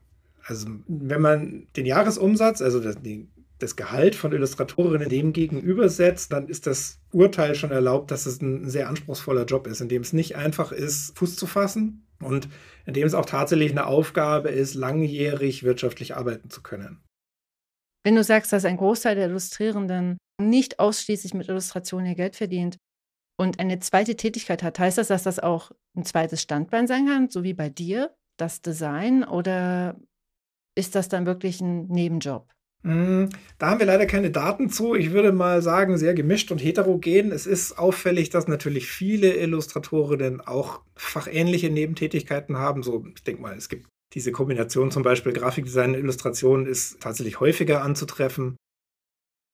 Also 0.44 0.68
wenn 0.88 1.22
man 1.22 1.68
den 1.76 1.86
Jahresumsatz, 1.86 2.62
also 2.62 2.80
das, 2.80 2.98
das 3.60 3.76
Gehalt 3.76 4.16
von 4.16 4.32
Illustratorinnen 4.32 5.10
dem 5.10 5.34
gegenübersetzt, 5.34 6.32
dann 6.32 6.48
ist 6.48 6.68
das 6.68 7.00
Urteil 7.12 7.56
schon 7.56 7.72
erlaubt, 7.72 8.12
dass 8.12 8.26
es 8.26 8.42
ein 8.42 8.70
sehr 8.70 8.88
anspruchsvoller 8.88 9.46
Job 9.46 9.68
ist, 9.68 9.82
in 9.82 9.90
dem 9.90 10.02
es 10.02 10.14
nicht 10.14 10.36
einfach 10.36 10.72
ist, 10.72 11.18
Fuß 11.18 11.36
zu 11.36 11.48
fassen 11.48 12.08
und 12.20 12.48
in 12.86 12.94
dem 12.94 13.08
es 13.08 13.14
auch 13.14 13.26
tatsächlich 13.26 13.72
eine 13.72 13.88
Aufgabe 13.88 14.50
ist, 14.50 14.76
langjährig 14.76 15.64
wirtschaftlich 15.64 16.16
arbeiten 16.16 16.50
zu 16.50 16.62
können. 16.62 17.04
Wenn 18.06 18.16
du 18.16 18.24
sagst, 18.24 18.54
dass 18.54 18.66
ein 18.66 18.78
Großteil 18.78 19.16
der 19.16 19.28
Illustrierenden 19.28 20.18
nicht 20.40 20.80
ausschließlich 20.80 21.34
mit 21.34 21.50
Illustration 21.50 22.06
ihr 22.06 22.16
Geld 22.16 22.36
verdient 22.36 22.78
und 23.40 23.60
eine 23.60 23.80
zweite 23.80 24.16
Tätigkeit 24.16 24.64
hat, 24.64 24.80
heißt 24.80 24.98
das, 24.98 25.08
dass 25.08 25.24
das 25.24 25.40
auch 25.40 25.72
ein 25.96 26.06
zweites 26.06 26.42
Standbein 26.42 26.88
sein 26.88 27.08
kann, 27.08 27.30
so 27.30 27.44
wie 27.44 27.54
bei 27.54 27.70
dir, 27.70 28.16
das 28.38 28.62
Design, 28.62 29.24
oder 29.24 30.00
ist 30.76 30.94
das 30.94 31.10
dann 31.10 31.26
wirklich 31.26 31.60
ein 31.60 31.88
Nebenjob? 31.88 32.54
Hm, 32.88 33.30
da 33.58 33.70
haben 33.70 33.80
wir 33.80 33.86
leider 33.86 34.06
keine 34.06 34.32
Daten 34.32 34.70
zu. 34.70 34.96
Ich 34.96 35.12
würde 35.12 35.34
mal 35.34 35.62
sagen, 35.62 35.98
sehr 35.98 36.14
gemischt 36.14 36.52
und 36.52 36.60
heterogen. 36.60 37.34
Es 37.34 37.46
ist 37.46 37.78
auffällig, 37.78 38.30
dass 38.30 38.48
natürlich 38.48 38.88
viele 38.88 39.36
Illustratorinnen 39.36 40.40
auch 40.40 40.82
fachähnliche 40.96 41.70
Nebentätigkeiten 41.70 42.58
haben. 42.58 42.84
So, 42.84 43.06
ich 43.14 43.24
denke 43.24 43.42
mal, 43.42 43.58
es 43.58 43.68
gibt 43.68 43.88
diese 44.14 44.32
Kombination 44.32 44.90
zum 44.90 45.04
Beispiel 45.04 45.34
Grafikdesign 45.34 45.96
und 45.96 46.00
Illustration 46.00 46.66
ist 46.66 47.02
tatsächlich 47.02 47.42
häufiger 47.42 47.82
anzutreffen. 47.82 48.56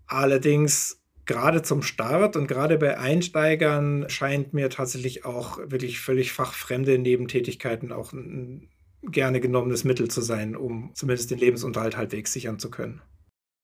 Allerdings 0.05 1.01
gerade 1.25 1.63
zum 1.63 1.81
Start 1.81 2.35
und 2.35 2.47
gerade 2.47 2.77
bei 2.77 2.99
Einsteigern 2.99 4.05
scheint 4.09 4.53
mir 4.53 4.69
tatsächlich 4.69 5.25
auch 5.25 5.57
wirklich 5.57 5.99
völlig 5.99 6.33
fachfremde 6.33 6.99
Nebentätigkeiten 6.99 7.91
auch 7.91 8.13
ein 8.13 8.69
gerne 9.01 9.39
genommenes 9.39 9.85
Mittel 9.85 10.07
zu 10.07 10.21
sein, 10.21 10.55
um 10.55 10.91
zumindest 10.93 11.31
den 11.31 11.39
Lebensunterhalt 11.39 11.97
halbwegs 11.97 12.31
sichern 12.31 12.59
zu 12.59 12.69
können. 12.69 13.01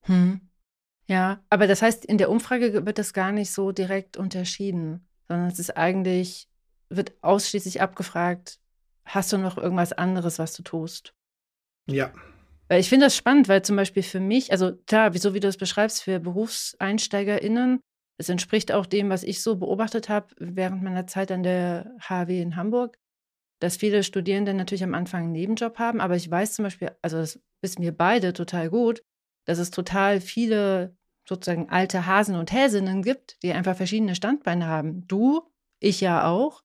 Hm. 0.10 0.42
Ja, 1.08 1.44
aber 1.50 1.68
das 1.68 1.82
heißt, 1.82 2.06
in 2.06 2.18
der 2.18 2.30
Umfrage 2.30 2.86
wird 2.86 2.98
das 2.98 3.14
gar 3.14 3.32
nicht 3.32 3.52
so 3.52 3.72
direkt 3.72 4.18
unterschieden, 4.18 5.08
sondern 5.28 5.48
es 5.48 5.60
ist 5.60 5.78
eigentlich, 5.78 6.48
wird 6.90 7.14
ausschließlich 7.22 7.82
abgefragt, 7.82 8.60
hast 9.06 9.32
du 9.32 9.38
noch 9.38 9.58
irgendwas 9.58 9.94
anderes, 9.94 10.38
was 10.40 10.54
du 10.54 10.64
tust? 10.64 11.14
Ja. 11.88 12.12
Weil 12.68 12.80
ich 12.80 12.90
finde 12.90 13.08
das 13.08 13.16
spannend, 13.16 13.48
weil 13.48 13.64
zum 13.64 13.76
Beispiel 13.76 14.04
für 14.04 14.20
mich, 14.20 14.52
also 14.52 14.76
klar, 14.86 15.12
so 15.18 15.34
wie 15.34 15.40
du 15.40 15.48
es 15.48 15.58
beschreibst, 15.58 16.04
für 16.04 16.20
BerufseinsteigerInnen, 16.20 17.80
es 18.20 18.30
entspricht 18.30 18.72
auch 18.72 18.86
dem, 18.86 19.10
was 19.10 19.24
ich 19.24 19.42
so 19.42 19.56
beobachtet 19.56 20.10
habe 20.10 20.28
während 20.38 20.84
meiner 20.84 21.08
Zeit 21.08 21.32
an 21.32 21.42
der 21.42 21.96
HW 22.02 22.40
in 22.40 22.56
Hamburg, 22.56 22.98
dass 23.60 23.78
viele 23.78 24.04
Studierende 24.04 24.54
natürlich 24.54 24.84
am 24.84 24.94
Anfang 24.94 25.24
einen 25.24 25.32
Nebenjob 25.32 25.80
haben, 25.80 26.02
aber 26.02 26.16
ich 26.16 26.30
weiß 26.30 26.54
zum 26.54 26.64
Beispiel, 26.64 26.92
also 27.02 27.18
das 27.18 27.40
wissen 27.62 27.82
wir 27.82 27.96
beide 27.96 28.34
total 28.34 28.70
gut, 28.70 29.02
dass 29.50 29.58
es 29.58 29.72
total 29.72 30.22
viele 30.22 30.96
sozusagen 31.28 31.70
alte 31.70 32.06
Hasen 32.06 32.36
und 32.36 32.52
Häsinnen 32.52 33.02
gibt, 33.02 33.42
die 33.42 33.52
einfach 33.52 33.76
verschiedene 33.76 34.14
Standbeine 34.14 34.68
haben. 34.68 35.08
Du, 35.08 35.42
ich 35.80 36.02
ja 36.02 36.28
auch. 36.28 36.62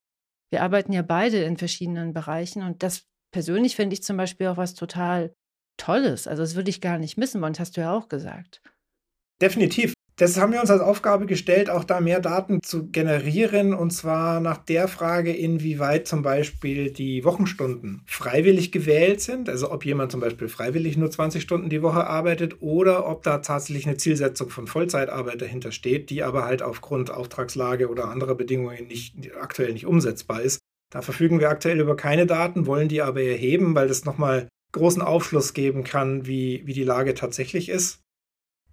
Wir 0.50 0.62
arbeiten 0.62 0.92
ja 0.92 1.00
beide 1.00 1.42
in 1.42 1.56
verschiedenen 1.56 2.12
Bereichen 2.12 2.62
und 2.62 2.82
das 2.82 3.06
persönlich 3.32 3.74
finde 3.74 3.94
ich 3.94 4.02
zum 4.02 4.18
Beispiel 4.18 4.48
auch 4.48 4.58
was 4.58 4.74
total 4.74 5.34
Tolles. 5.78 6.28
Also 6.28 6.42
das 6.42 6.56
würde 6.56 6.68
ich 6.68 6.82
gar 6.82 6.98
nicht 6.98 7.16
missen 7.16 7.40
wollen, 7.40 7.54
das 7.54 7.60
hast 7.60 7.76
du 7.78 7.80
ja 7.80 7.96
auch 7.96 8.10
gesagt. 8.10 8.62
Definitiv. 9.40 9.93
Das 10.16 10.38
haben 10.38 10.52
wir 10.52 10.60
uns 10.60 10.70
als 10.70 10.80
Aufgabe 10.80 11.26
gestellt, 11.26 11.68
auch 11.68 11.82
da 11.82 12.00
mehr 12.00 12.20
Daten 12.20 12.62
zu 12.62 12.88
generieren, 12.88 13.74
und 13.74 13.90
zwar 13.90 14.38
nach 14.38 14.58
der 14.58 14.86
Frage, 14.86 15.32
inwieweit 15.32 16.06
zum 16.06 16.22
Beispiel 16.22 16.92
die 16.92 17.24
Wochenstunden 17.24 18.02
freiwillig 18.06 18.70
gewählt 18.70 19.20
sind, 19.20 19.48
also 19.48 19.72
ob 19.72 19.84
jemand 19.84 20.12
zum 20.12 20.20
Beispiel 20.20 20.46
freiwillig 20.46 20.96
nur 20.96 21.10
20 21.10 21.42
Stunden 21.42 21.68
die 21.68 21.82
Woche 21.82 22.06
arbeitet 22.06 22.62
oder 22.62 23.08
ob 23.08 23.24
da 23.24 23.38
tatsächlich 23.38 23.88
eine 23.88 23.96
Zielsetzung 23.96 24.50
von 24.50 24.68
Vollzeitarbeit 24.68 25.42
dahinter 25.42 25.72
steht, 25.72 26.10
die 26.10 26.22
aber 26.22 26.44
halt 26.44 26.62
aufgrund 26.62 27.10
Auftragslage 27.10 27.88
oder 27.88 28.08
anderer 28.08 28.36
Bedingungen 28.36 28.86
nicht, 28.86 29.16
aktuell 29.40 29.72
nicht 29.72 29.86
umsetzbar 29.86 30.42
ist. 30.42 30.60
Da 30.92 31.02
verfügen 31.02 31.40
wir 31.40 31.50
aktuell 31.50 31.80
über 31.80 31.96
keine 31.96 32.26
Daten, 32.26 32.66
wollen 32.66 32.86
die 32.86 33.02
aber 33.02 33.20
erheben, 33.20 33.74
weil 33.74 33.88
das 33.88 34.04
nochmal 34.04 34.46
großen 34.70 35.02
Aufschluss 35.02 35.54
geben 35.54 35.82
kann, 35.82 36.24
wie, 36.24 36.62
wie 36.66 36.72
die 36.72 36.84
Lage 36.84 37.14
tatsächlich 37.14 37.68
ist. 37.68 38.03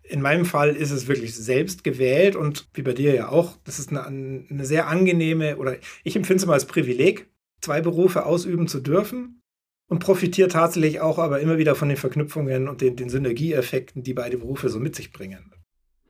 In 0.03 0.22
meinem 0.22 0.46
Fall 0.46 0.75
ist 0.75 0.91
es 0.91 1.08
wirklich 1.08 1.36
selbst 1.36 1.84
gewählt 1.84 2.36
und 2.36 2.67
wie 2.74 2.81
bei 2.81 2.93
dir 2.93 3.13
ja 3.13 3.29
auch, 3.29 3.58
das 3.63 3.79
ist 3.79 3.89
eine, 3.89 4.05
eine 4.50 4.65
sehr 4.65 4.88
angenehme 4.88 5.58
oder 5.58 5.77
ich 6.03 6.15
empfinde 6.15 6.41
es 6.41 6.48
mal 6.48 6.53
als 6.53 6.65
Privileg, 6.65 7.29
zwei 7.62 7.81
Berufe 7.81 8.25
ausüben 8.25 8.67
zu 8.67 8.79
dürfen 8.79 9.41
und 9.88 10.00
profitiere 10.00 10.50
tatsächlich 10.50 11.00
auch 11.01 11.20
aber 11.20 11.39
immer 11.39 11.58
wieder 11.58 11.75
von 11.75 11.89
den 11.89 11.98
Verknüpfungen 11.98 12.67
und 12.67 12.81
den, 12.81 12.96
den 12.96 13.10
Synergieeffekten, 13.10 14.03
die 14.03 14.13
beide 14.13 14.38
Berufe 14.38 14.70
so 14.70 14.79
mit 14.79 14.96
sich 14.96 15.12
bringen. 15.12 15.53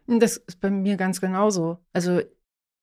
Das 0.08 0.38
ist 0.38 0.60
bei 0.60 0.70
mir 0.70 0.98
ganz 0.98 1.22
genauso. 1.22 1.80
Also 1.94 2.22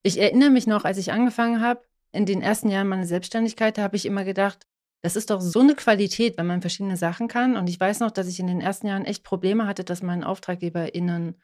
ich 0.02 0.20
erinnere 0.20 0.50
mich 0.50 0.66
noch, 0.66 0.84
als 0.84 0.98
ich 0.98 1.12
angefangen 1.12 1.60
habe, 1.60 1.82
in 2.12 2.26
den 2.26 2.42
ersten 2.42 2.68
Jahren 2.68 2.88
meiner 2.88 3.06
Selbstständigkeit, 3.06 3.76
da 3.76 3.82
habe 3.82 3.96
ich 3.96 4.06
immer 4.06 4.24
gedacht, 4.24 4.66
das 5.02 5.16
ist 5.16 5.30
doch 5.30 5.40
so 5.40 5.60
eine 5.60 5.74
Qualität, 5.74 6.38
wenn 6.38 6.46
man 6.46 6.60
verschiedene 6.60 6.96
Sachen 6.96 7.28
kann. 7.28 7.56
Und 7.56 7.68
ich 7.68 7.78
weiß 7.78 8.00
noch, 8.00 8.10
dass 8.10 8.26
ich 8.26 8.40
in 8.40 8.46
den 8.48 8.60
ersten 8.60 8.88
Jahren 8.88 9.04
echt 9.04 9.22
Probleme 9.22 9.66
hatte, 9.66 9.84
das 9.84 10.02
meinen 10.02 10.24
AuftraggeberInnen 10.24 11.36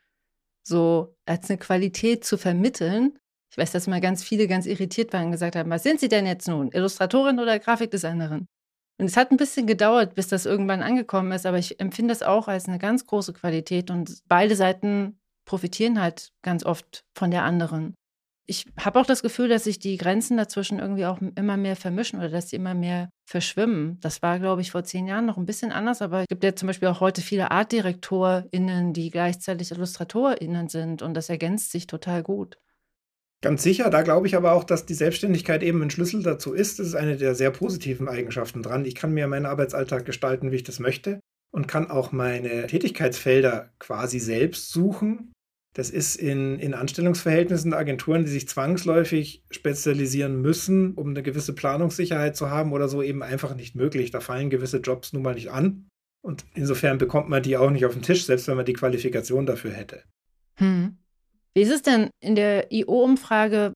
so 0.67 1.15
als 1.27 1.49
eine 1.51 1.59
Qualität 1.59 2.25
zu 2.25 2.37
vermitteln. 2.37 3.19
Ich 3.51 3.59
weiß, 3.59 3.71
dass 3.73 3.87
mal 3.87 4.01
ganz 4.01 4.25
viele 4.25 4.49
ganz 4.49 4.67
irritiert 4.67 5.13
waren 5.13 5.27
und 5.27 5.33
gesagt 5.33 5.55
haben, 5.55 5.71
was 5.71 5.85
sind 5.85 6.01
Sie 6.01 6.09
denn 6.09 6.27
jetzt 6.27 6.49
nun? 6.49 6.73
Illustratorin 6.73 7.39
oder 7.39 7.59
Grafikdesignerin? 7.59 8.47
Und 8.99 9.07
es 9.07 9.17
hat 9.17 9.31
ein 9.31 9.37
bisschen 9.37 9.67
gedauert, 9.67 10.15
bis 10.15 10.29
das 10.29 10.47
irgendwann 10.47 10.83
angekommen 10.83 11.33
ist, 11.33 11.47
aber 11.47 11.59
ich 11.59 11.81
empfinde 11.81 12.13
das 12.13 12.23
auch 12.23 12.49
als 12.49 12.67
eine 12.67 12.79
ganz 12.79 13.07
große 13.07 13.33
Qualität 13.33 13.91
und 13.91 14.23
beide 14.29 14.57
Seiten 14.57 15.19
profitieren 15.45 16.01
halt 16.01 16.33
ganz 16.43 16.65
oft 16.65 17.05
von 17.15 17.31
der 17.31 17.45
anderen 17.45 17.95
ich 18.47 18.67
habe 18.79 19.01
auch 19.01 19.07
das 19.07 19.23
Gefühl, 19.23 19.49
dass 19.49 19.65
sich 19.65 19.79
die 19.79 19.97
Grenzen 19.97 20.37
dazwischen 20.37 20.79
irgendwie 20.79 21.07
auch 21.07 21.19
immer 21.35 21.57
mehr 21.57 21.77
vermischen 21.77 22.19
oder 22.19 22.29
dass 22.29 22.51
sie 22.51 22.57
immer 22.57 22.75
mehr 22.75 23.09
verschwimmen. 23.27 23.99
Das 24.01 24.21
war, 24.23 24.39
glaube 24.39 24.61
ich, 24.61 24.71
vor 24.71 24.85
zehn 24.85 25.07
Jahren 25.07 25.27
noch 25.27 25.39
ein 25.39 25.47
bisschen 25.47 25.73
anders, 25.73 26.03
aber 26.03 26.21
es 26.21 26.27
gibt 26.29 26.45
ja 26.45 26.55
zum 26.55 26.67
Beispiel 26.67 26.89
auch 26.89 27.01
heute 27.01 27.23
viele 27.23 27.51
ArtdirektorInnen, 27.51 28.93
die 28.93 29.11
gleichzeitig 29.11 29.71
IllustratorInnen 29.71 30.69
sind 30.69 31.03
und 31.03 31.15
das 31.15 31.29
ergänzt 31.31 31.73
sich 31.73 31.87
total 31.87 32.23
gut. 32.23 32.59
Ganz 33.43 33.63
sicher, 33.63 33.91
da 33.91 34.03
glaube 34.03 34.27
ich 34.27 34.37
aber 34.37 34.53
auch, 34.53 34.65
dass 34.65 34.87
die 34.87 34.95
Selbstständigkeit 34.95 35.63
eben 35.63 35.83
ein 35.83 35.91
Schlüssel 35.91 36.23
dazu 36.23 36.55
ist. 36.55 36.79
Das 36.79 36.87
ist 36.87 36.95
eine 36.95 37.17
der 37.17 37.35
sehr 37.35 37.51
positiven 37.51 38.09
Eigenschaften 38.09 38.63
dran. 38.63 38.87
Ich 38.87 38.95
kann 38.95 39.13
mir 39.13 39.27
meinen 39.27 39.47
Arbeitsalltag 39.47 40.07
gestalten, 40.07 40.51
wie 40.51 40.57
ich 40.57 40.65
das 40.65 40.81
möchte. 40.81 41.21
und 41.55 41.69
kann 41.69 41.89
auch 41.89 42.11
meine 42.11 42.67
Tätigkeitsfelder 42.67 43.71
quasi 43.79 44.19
selbst 44.19 44.71
suchen. 44.71 45.33
Das 45.75 45.91
ist 45.91 46.15
in, 46.15 46.61
in 46.61 46.73
Anstellungsverhältnissen 46.73 47.75
Agenturen, 47.75 48.25
die 48.25 48.31
sich 48.31 48.49
zwangsläufig 48.49 49.45
spezialisieren 49.51 50.41
müssen, 50.41 50.95
um 50.95 51.11
eine 51.11 51.23
gewisse 51.23 51.53
Planungssicherheit 51.53 52.37
zu 52.37 52.49
haben 52.49 52.73
oder 52.73 52.89
so, 52.89 53.03
eben 53.03 53.25
einfach 53.25 53.57
nicht 53.57 53.75
möglich. 53.75 54.13
Da 54.13 54.21
fallen 54.21 54.51
gewisse 54.51 54.79
Jobs 54.79 55.13
nun 55.13 55.23
mal 55.23 55.35
nicht 55.35 55.51
an. 55.51 55.89
Und 56.23 56.45
insofern 56.55 56.97
bekommt 56.97 57.29
man 57.29 57.43
die 57.43 57.57
auch 57.57 57.71
nicht 57.71 57.85
auf 57.85 57.93
den 57.93 58.03
Tisch, 58.03 58.25
selbst 58.25 58.47
wenn 58.47 58.57
man 58.57 58.65
die 58.65 58.73
Qualifikation 58.73 59.47
dafür 59.47 59.73
hätte. 59.73 60.05
Hm. 60.59 60.97
Wie 61.55 61.63
ist 61.63 61.73
es 61.73 61.83
denn 61.83 62.09
in 62.21 62.37
der 62.37 62.73
IO-Umfrage? 62.73 63.73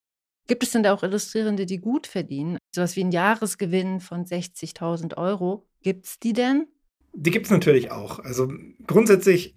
Gibt 0.46 0.62
es 0.62 0.70
denn 0.70 0.84
da 0.84 0.94
auch 0.94 1.02
Illustrierende, 1.02 1.66
die 1.66 1.78
gut 1.78 2.06
verdienen? 2.06 2.58
Sowas 2.74 2.94
wie 2.94 3.04
ein 3.04 3.12
Jahresgewinn 3.12 4.00
von 4.00 4.24
60.000 4.24 5.16
Euro. 5.16 5.66
Gibt 5.82 6.06
es 6.06 6.18
die 6.20 6.32
denn? 6.32 6.68
Die 7.12 7.30
gibt 7.32 7.46
es 7.46 7.52
natürlich 7.52 7.90
auch. 7.90 8.20
Also 8.20 8.50
grundsätzlich 8.86 9.56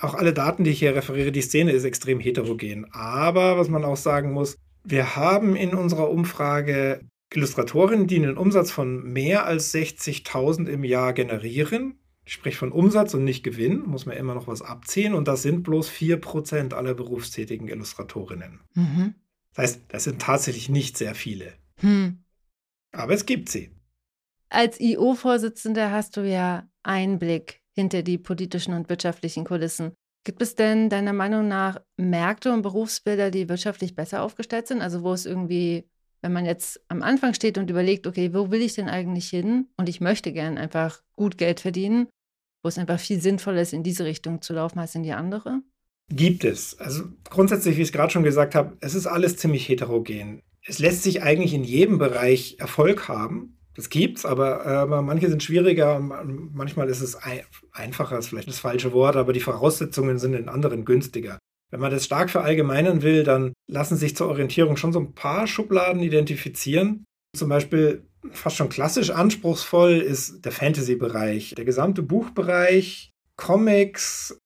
auch 0.00 0.14
alle 0.14 0.32
Daten, 0.32 0.64
die 0.64 0.70
ich 0.70 0.78
hier 0.78 0.94
referiere, 0.94 1.32
die 1.32 1.42
Szene 1.42 1.72
ist 1.72 1.84
extrem 1.84 2.20
heterogen. 2.20 2.86
Aber 2.92 3.58
was 3.58 3.68
man 3.68 3.84
auch 3.84 3.96
sagen 3.96 4.32
muss, 4.32 4.56
wir 4.84 5.16
haben 5.16 5.54
in 5.54 5.74
unserer 5.74 6.10
Umfrage 6.10 7.00
Illustratorinnen, 7.34 8.06
die 8.06 8.16
einen 8.16 8.36
Umsatz 8.36 8.70
von 8.70 9.02
mehr 9.04 9.46
als 9.46 9.72
60.000 9.74 10.68
im 10.68 10.84
Jahr 10.84 11.12
generieren. 11.12 11.98
Ich 12.24 12.34
spreche 12.34 12.58
von 12.58 12.72
Umsatz 12.72 13.14
und 13.14 13.24
nicht 13.24 13.42
Gewinn, 13.42 13.80
muss 13.80 14.06
man 14.06 14.16
immer 14.16 14.34
noch 14.34 14.46
was 14.46 14.62
abziehen. 14.62 15.14
Und 15.14 15.28
das 15.28 15.42
sind 15.42 15.62
bloß 15.62 15.90
4% 15.90 16.74
aller 16.74 16.94
berufstätigen 16.94 17.68
Illustratorinnen. 17.68 18.60
Mhm. 18.74 19.14
Das 19.54 19.64
heißt, 19.64 19.80
das 19.88 20.04
sind 20.04 20.20
tatsächlich 20.20 20.68
nicht 20.68 20.96
sehr 20.96 21.14
viele. 21.14 21.52
Hm. 21.76 22.24
Aber 22.92 23.12
es 23.12 23.26
gibt 23.26 23.48
sie. 23.48 23.70
Als 24.48 24.80
IO-Vorsitzender 24.80 25.90
hast 25.90 26.16
du 26.16 26.28
ja 26.28 26.68
Einblick 26.82 27.61
hinter 27.74 28.02
die 28.02 28.18
politischen 28.18 28.74
und 28.74 28.88
wirtschaftlichen 28.88 29.44
Kulissen. 29.44 29.92
Gibt 30.24 30.40
es 30.40 30.54
denn 30.54 30.88
deiner 30.88 31.12
Meinung 31.12 31.48
nach 31.48 31.80
Märkte 31.96 32.52
und 32.52 32.62
Berufsbilder, 32.62 33.30
die 33.30 33.48
wirtschaftlich 33.48 33.96
besser 33.96 34.22
aufgestellt 34.22 34.68
sind? 34.68 34.80
Also 34.80 35.02
wo 35.02 35.12
es 35.12 35.26
irgendwie, 35.26 35.84
wenn 36.20 36.32
man 36.32 36.46
jetzt 36.46 36.80
am 36.88 37.02
Anfang 37.02 37.34
steht 37.34 37.58
und 37.58 37.70
überlegt, 37.70 38.06
okay, 38.06 38.32
wo 38.32 38.50
will 38.50 38.62
ich 38.62 38.74
denn 38.74 38.88
eigentlich 38.88 39.28
hin? 39.28 39.68
Und 39.76 39.88
ich 39.88 40.00
möchte 40.00 40.32
gern 40.32 40.58
einfach 40.58 41.02
gut 41.16 41.38
Geld 41.38 41.58
verdienen, 41.60 42.08
wo 42.62 42.68
es 42.68 42.78
einfach 42.78 43.00
viel 43.00 43.20
sinnvoller 43.20 43.62
ist, 43.62 43.72
in 43.72 43.82
diese 43.82 44.04
Richtung 44.04 44.42
zu 44.42 44.52
laufen 44.52 44.78
als 44.78 44.94
in 44.94 45.02
die 45.02 45.12
andere? 45.12 45.62
Gibt 46.08 46.44
es. 46.44 46.78
Also 46.78 47.04
grundsätzlich, 47.28 47.76
wie 47.76 47.82
ich 47.82 47.88
es 47.88 47.92
gerade 47.92 48.12
schon 48.12 48.22
gesagt 48.22 48.54
habe, 48.54 48.76
es 48.80 48.94
ist 48.94 49.06
alles 49.06 49.36
ziemlich 49.38 49.68
heterogen. 49.68 50.42
Es 50.64 50.78
lässt 50.78 51.02
sich 51.02 51.22
eigentlich 51.22 51.54
in 51.54 51.64
jedem 51.64 51.98
Bereich 51.98 52.56
Erfolg 52.60 53.08
haben. 53.08 53.58
Das 53.74 53.88
gibt's, 53.88 54.26
aber, 54.26 54.66
aber 54.66 55.02
manche 55.02 55.28
sind 55.28 55.42
schwieriger. 55.42 55.98
Manchmal 55.98 56.88
ist 56.88 57.00
es 57.00 57.14
ein, 57.16 57.40
einfacher, 57.72 58.18
ist 58.18 58.28
vielleicht 58.28 58.48
das 58.48 58.58
falsche 58.58 58.92
Wort, 58.92 59.16
aber 59.16 59.32
die 59.32 59.40
Voraussetzungen 59.40 60.18
sind 60.18 60.34
in 60.34 60.48
anderen 60.48 60.84
günstiger. 60.84 61.38
Wenn 61.70 61.80
man 61.80 61.90
das 61.90 62.04
stark 62.04 62.28
verallgemeinern 62.28 63.00
will, 63.00 63.24
dann 63.24 63.54
lassen 63.70 63.96
sich 63.96 64.14
zur 64.14 64.28
Orientierung 64.28 64.76
schon 64.76 64.92
so 64.92 65.00
ein 65.00 65.14
paar 65.14 65.46
Schubladen 65.46 66.02
identifizieren. 66.02 67.04
Zum 67.34 67.48
Beispiel 67.48 68.06
fast 68.30 68.56
schon 68.56 68.68
klassisch 68.68 69.10
anspruchsvoll 69.10 69.94
ist 69.94 70.44
der 70.44 70.52
Fantasy-Bereich, 70.52 71.54
der 71.56 71.64
gesamte 71.64 72.02
Buchbereich, 72.02 73.10
Comics 73.36 74.38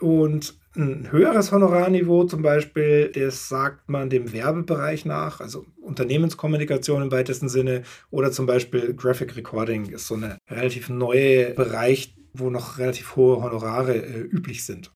und 0.00 0.58
ein 0.76 1.10
höheres 1.10 1.52
Honorarniveau 1.52 2.24
zum 2.24 2.42
Beispiel, 2.42 3.10
das 3.12 3.48
sagt 3.48 3.88
man 3.88 4.10
dem 4.10 4.32
Werbebereich 4.32 5.04
nach, 5.04 5.40
also 5.40 5.64
Unternehmenskommunikation 5.80 7.02
im 7.02 7.10
weitesten 7.10 7.48
Sinne 7.48 7.82
oder 8.10 8.32
zum 8.32 8.46
Beispiel 8.46 8.94
Graphic 8.94 9.36
Recording 9.36 9.86
ist 9.86 10.06
so 10.06 10.14
ein 10.14 10.36
relativ 10.48 10.88
neuer 10.88 11.50
Bereich, 11.50 12.14
wo 12.32 12.50
noch 12.50 12.78
relativ 12.78 13.16
hohe 13.16 13.42
Honorare 13.42 13.96
äh, 13.96 14.20
üblich 14.20 14.64
sind. 14.64 14.92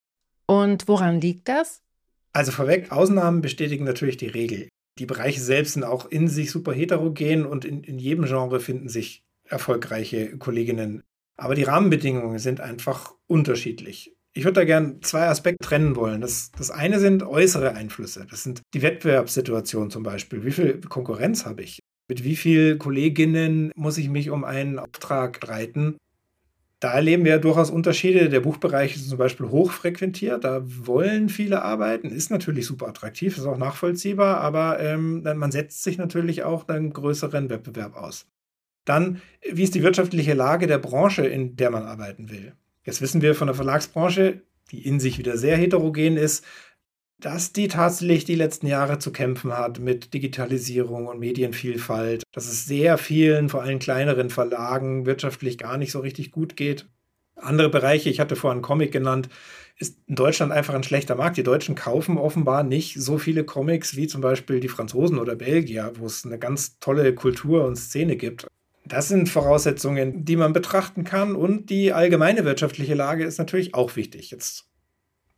Und 0.46 0.88
woran 0.88 1.20
liegt 1.20 1.48
das? 1.48 1.82
Also 2.32 2.52
vorweg, 2.52 2.92
Ausnahmen 2.92 3.40
bestätigen 3.40 3.84
natürlich 3.84 4.16
die 4.16 4.28
Regel. 4.28 4.68
Die 4.98 5.06
Bereiche 5.06 5.40
selbst 5.40 5.74
sind 5.74 5.84
auch 5.84 6.10
in 6.10 6.28
sich 6.28 6.50
super 6.50 6.72
heterogen 6.72 7.46
und 7.46 7.64
in, 7.64 7.82
in 7.82 7.98
jedem 7.98 8.24
Genre 8.24 8.60
finden 8.60 8.88
sich 8.88 9.24
erfolgreiche 9.44 10.36
Kolleginnen. 10.38 11.02
Aber 11.36 11.54
die 11.54 11.62
Rahmenbedingungen 11.62 12.38
sind 12.38 12.60
einfach 12.60 13.14
unterschiedlich. 13.26 14.14
Ich 14.32 14.44
würde 14.44 14.60
da 14.60 14.64
gerne 14.64 15.00
zwei 15.00 15.26
Aspekte 15.26 15.64
trennen 15.64 15.96
wollen. 15.96 16.20
Das, 16.20 16.52
das 16.52 16.70
eine 16.70 17.00
sind 17.00 17.24
äußere 17.24 17.74
Einflüsse. 17.74 18.26
Das 18.30 18.44
sind 18.44 18.62
die 18.74 18.82
Wettbewerbssituation 18.82 19.90
zum 19.90 20.04
Beispiel. 20.04 20.44
Wie 20.44 20.52
viel 20.52 20.80
Konkurrenz 20.80 21.46
habe 21.46 21.62
ich? 21.62 21.80
Mit 22.08 22.22
wie 22.24 22.36
vielen 22.36 22.78
Kolleginnen 22.78 23.72
muss 23.74 23.98
ich 23.98 24.08
mich 24.08 24.30
um 24.30 24.44
einen 24.44 24.78
Auftrag 24.78 25.48
reiten? 25.48 25.96
Da 26.80 26.92
erleben 26.92 27.24
wir 27.24 27.38
durchaus 27.38 27.70
Unterschiede. 27.70 28.30
Der 28.30 28.40
Buchbereich 28.40 28.96
ist 28.96 29.08
zum 29.08 29.18
Beispiel 29.18 29.48
hochfrequentiert. 29.48 30.44
Da 30.44 30.62
wollen 30.64 31.28
viele 31.28 31.62
arbeiten. 31.62 32.08
Ist 32.08 32.30
natürlich 32.30 32.66
super 32.66 32.88
attraktiv, 32.88 33.36
ist 33.36 33.44
auch 33.44 33.58
nachvollziehbar, 33.58 34.40
aber 34.40 34.80
ähm, 34.80 35.22
man 35.22 35.52
setzt 35.52 35.82
sich 35.82 35.98
natürlich 35.98 36.42
auch 36.42 36.68
einem 36.68 36.92
größeren 36.92 37.50
Wettbewerb 37.50 37.96
aus. 37.96 38.26
Dann, 38.86 39.20
wie 39.52 39.62
ist 39.62 39.74
die 39.74 39.82
wirtschaftliche 39.82 40.34
Lage 40.34 40.66
der 40.66 40.78
Branche, 40.78 41.26
in 41.26 41.54
der 41.56 41.70
man 41.70 41.82
arbeiten 41.82 42.30
will? 42.30 42.54
Jetzt 42.84 43.02
wissen 43.02 43.22
wir 43.22 43.34
von 43.34 43.46
der 43.46 43.54
Verlagsbranche, 43.54 44.42
die 44.70 44.86
in 44.86 45.00
sich 45.00 45.18
wieder 45.18 45.36
sehr 45.36 45.56
heterogen 45.56 46.16
ist, 46.16 46.44
dass 47.18 47.52
die 47.52 47.68
tatsächlich 47.68 48.24
die 48.24 48.34
letzten 48.34 48.66
Jahre 48.66 48.98
zu 48.98 49.12
kämpfen 49.12 49.52
hat 49.52 49.78
mit 49.78 50.14
Digitalisierung 50.14 51.06
und 51.06 51.20
Medienvielfalt, 51.20 52.22
dass 52.32 52.46
es 52.46 52.64
sehr 52.64 52.96
vielen, 52.96 53.50
vor 53.50 53.62
allem 53.62 53.78
kleineren 53.78 54.30
Verlagen 54.30 55.04
wirtschaftlich 55.04 55.58
gar 55.58 55.76
nicht 55.76 55.92
so 55.92 56.00
richtig 56.00 56.30
gut 56.30 56.56
geht. 56.56 56.86
Andere 57.36 57.68
Bereiche, 57.68 58.08
ich 58.08 58.20
hatte 58.20 58.36
vorhin 58.36 58.62
Comic 58.62 58.92
genannt, 58.92 59.28
ist 59.76 59.98
in 60.06 60.14
Deutschland 60.14 60.52
einfach 60.52 60.74
ein 60.74 60.82
schlechter 60.82 61.14
Markt. 61.14 61.36
Die 61.36 61.42
Deutschen 61.42 61.74
kaufen 61.74 62.18
offenbar 62.18 62.62
nicht 62.62 63.00
so 63.00 63.18
viele 63.18 63.44
Comics 63.44 63.96
wie 63.96 64.06
zum 64.06 64.20
Beispiel 64.20 64.60
die 64.60 64.68
Franzosen 64.68 65.18
oder 65.18 65.36
Belgier, 65.36 65.92
wo 65.96 66.06
es 66.06 66.24
eine 66.24 66.38
ganz 66.38 66.78
tolle 66.80 67.14
Kultur 67.14 67.64
und 67.64 67.76
Szene 67.76 68.16
gibt. 68.16 68.46
Das 68.90 69.06
sind 69.06 69.28
Voraussetzungen, 69.28 70.24
die 70.24 70.34
man 70.34 70.52
betrachten 70.52 71.04
kann 71.04 71.36
und 71.36 71.70
die 71.70 71.92
allgemeine 71.92 72.44
wirtschaftliche 72.44 72.94
Lage 72.94 73.24
ist 73.24 73.38
natürlich 73.38 73.72
auch 73.72 73.94
wichtig. 73.94 74.32
Jetzt 74.32 74.68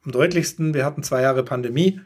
am 0.02 0.10
deutlichsten, 0.10 0.72
wir 0.72 0.86
hatten 0.86 1.02
zwei 1.02 1.20
Jahre 1.20 1.44
Pandemie. 1.44 2.00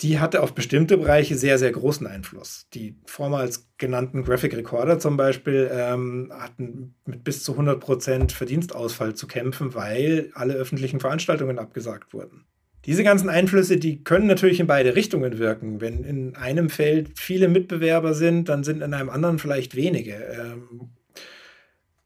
Die 0.00 0.20
hatte 0.20 0.42
auf 0.42 0.54
bestimmte 0.54 0.96
Bereiche 0.96 1.36
sehr, 1.36 1.58
sehr 1.58 1.72
großen 1.72 2.06
Einfluss. 2.06 2.68
Die 2.72 3.00
vormals 3.04 3.68
genannten 3.78 4.22
Graphic 4.22 4.54
Recorder 4.54 5.00
zum 5.00 5.16
Beispiel 5.16 5.68
ähm, 5.72 6.32
hatten 6.32 6.94
mit 7.04 7.24
bis 7.24 7.42
zu 7.42 7.58
100% 7.58 8.30
Verdienstausfall 8.30 9.14
zu 9.14 9.26
kämpfen, 9.26 9.74
weil 9.74 10.30
alle 10.34 10.54
öffentlichen 10.54 11.00
Veranstaltungen 11.00 11.58
abgesagt 11.58 12.14
wurden. 12.14 12.46
Diese 12.84 13.04
ganzen 13.04 13.28
Einflüsse, 13.28 13.76
die 13.76 14.02
können 14.02 14.26
natürlich 14.26 14.58
in 14.58 14.66
beide 14.66 14.96
Richtungen 14.96 15.38
wirken. 15.38 15.80
Wenn 15.80 16.02
in 16.02 16.34
einem 16.34 16.68
Feld 16.68 17.10
viele 17.16 17.48
Mitbewerber 17.48 18.12
sind, 18.14 18.48
dann 18.48 18.64
sind 18.64 18.82
in 18.82 18.92
einem 18.92 19.08
anderen 19.08 19.38
vielleicht 19.38 19.76
wenige. 19.76 20.14
Ähm, 20.14 20.90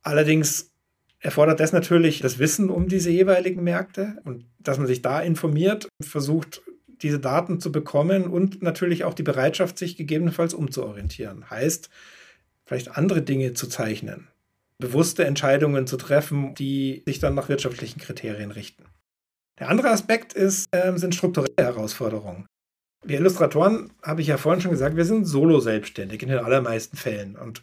allerdings 0.03 0.73
erfordert 1.21 1.61
das 1.61 1.73
natürlich 1.73 2.21
das 2.21 2.39
Wissen 2.39 2.69
um 2.69 2.89
diese 2.89 3.11
jeweiligen 3.11 3.65
Märkte 3.65 4.19
und 4.25 4.45
dass 4.59 4.79
man 4.79 4.87
sich 4.87 5.01
da 5.01 5.21
informiert, 5.21 5.89
versucht, 6.01 6.63
diese 7.03 7.21
Daten 7.21 7.61
zu 7.61 7.73
bekommen 7.73 8.25
und 8.25 8.63
natürlich 8.63 9.05
auch 9.05 9.15
die 9.15 9.23
Bereitschaft, 9.23 9.79
sich 9.79 9.97
gegebenenfalls 9.97 10.55
umzuorientieren. 10.55 11.51
Heißt, 11.51 11.91
vielleicht 12.65 12.97
andere 12.97 13.23
Dinge 13.23 13.55
zu 13.55 13.67
zeichnen, 13.67 14.29
bewusste 14.79 15.25
Entscheidungen 15.25 15.87
zu 15.87 15.97
treffen, 15.97 16.55
die 16.55 17.03
sich 17.07 17.19
dann 17.19 17.35
nach 17.35 17.49
wirtschaftlichen 17.49 18.01
Kriterien 18.01 18.51
richten. 18.51 18.85
Der 19.59 19.71
andere 19.71 19.91
Aspekt 19.91 20.33
ist, 20.35 20.67
äh, 20.73 20.97
sind 20.97 21.15
strukturelle 21.15 21.55
Herausforderungen. 21.59 22.47
Wir 23.05 23.19
Illustratoren, 23.19 23.93
habe 24.03 24.21
ich 24.21 24.27
ja 24.27 24.37
vorhin 24.37 24.61
schon 24.61 24.73
gesagt, 24.73 24.97
wir 24.97 25.05
sind 25.05 25.27
solo 25.27 25.61
selbstständig 25.61 26.23
in 26.23 26.29
den 26.29 26.39
allermeisten 26.39 26.97
Fällen. 26.97 27.37
Und 27.37 27.63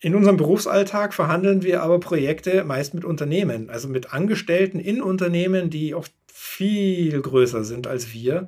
in 0.00 0.14
unserem 0.14 0.36
Berufsalltag 0.36 1.12
verhandeln 1.12 1.62
wir 1.62 1.82
aber 1.82 2.00
Projekte 2.00 2.64
meist 2.64 2.94
mit 2.94 3.04
Unternehmen, 3.04 3.68
also 3.68 3.88
mit 3.88 4.14
Angestellten 4.14 4.80
in 4.80 5.02
Unternehmen, 5.02 5.68
die 5.68 5.94
oft 5.94 6.12
viel 6.32 7.20
größer 7.20 7.64
sind 7.64 7.86
als 7.86 8.14
wir. 8.14 8.46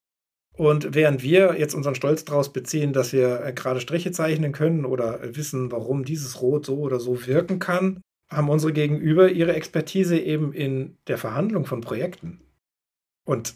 Und 0.57 0.95
während 0.95 1.23
wir 1.23 1.59
jetzt 1.59 1.75
unseren 1.75 1.95
Stolz 1.95 2.25
daraus 2.25 2.53
beziehen, 2.53 2.93
dass 2.93 3.13
wir 3.13 3.45
äh, 3.45 3.53
gerade 3.53 3.81
Striche 3.81 4.13
zeichnen 4.13 4.53
können 4.53 4.85
oder 4.85 5.21
wissen, 5.35 5.73
warum 5.73 6.05
dieses 6.05 6.41
Rot 6.41 6.67
so 6.67 6.79
oder 6.79 7.01
so 7.01 7.27
wirken 7.27 7.59
kann, 7.59 8.01
haben 8.31 8.49
unsere 8.49 8.73
Gegenüber 8.73 9.31
ihre 9.31 9.55
Expertise 9.55 10.19
eben 10.19 10.53
in 10.53 10.97
der 11.07 11.19
Verhandlung 11.19 11.67
von 11.67 11.81
Projekten. 11.81 12.41
Und 13.25 13.55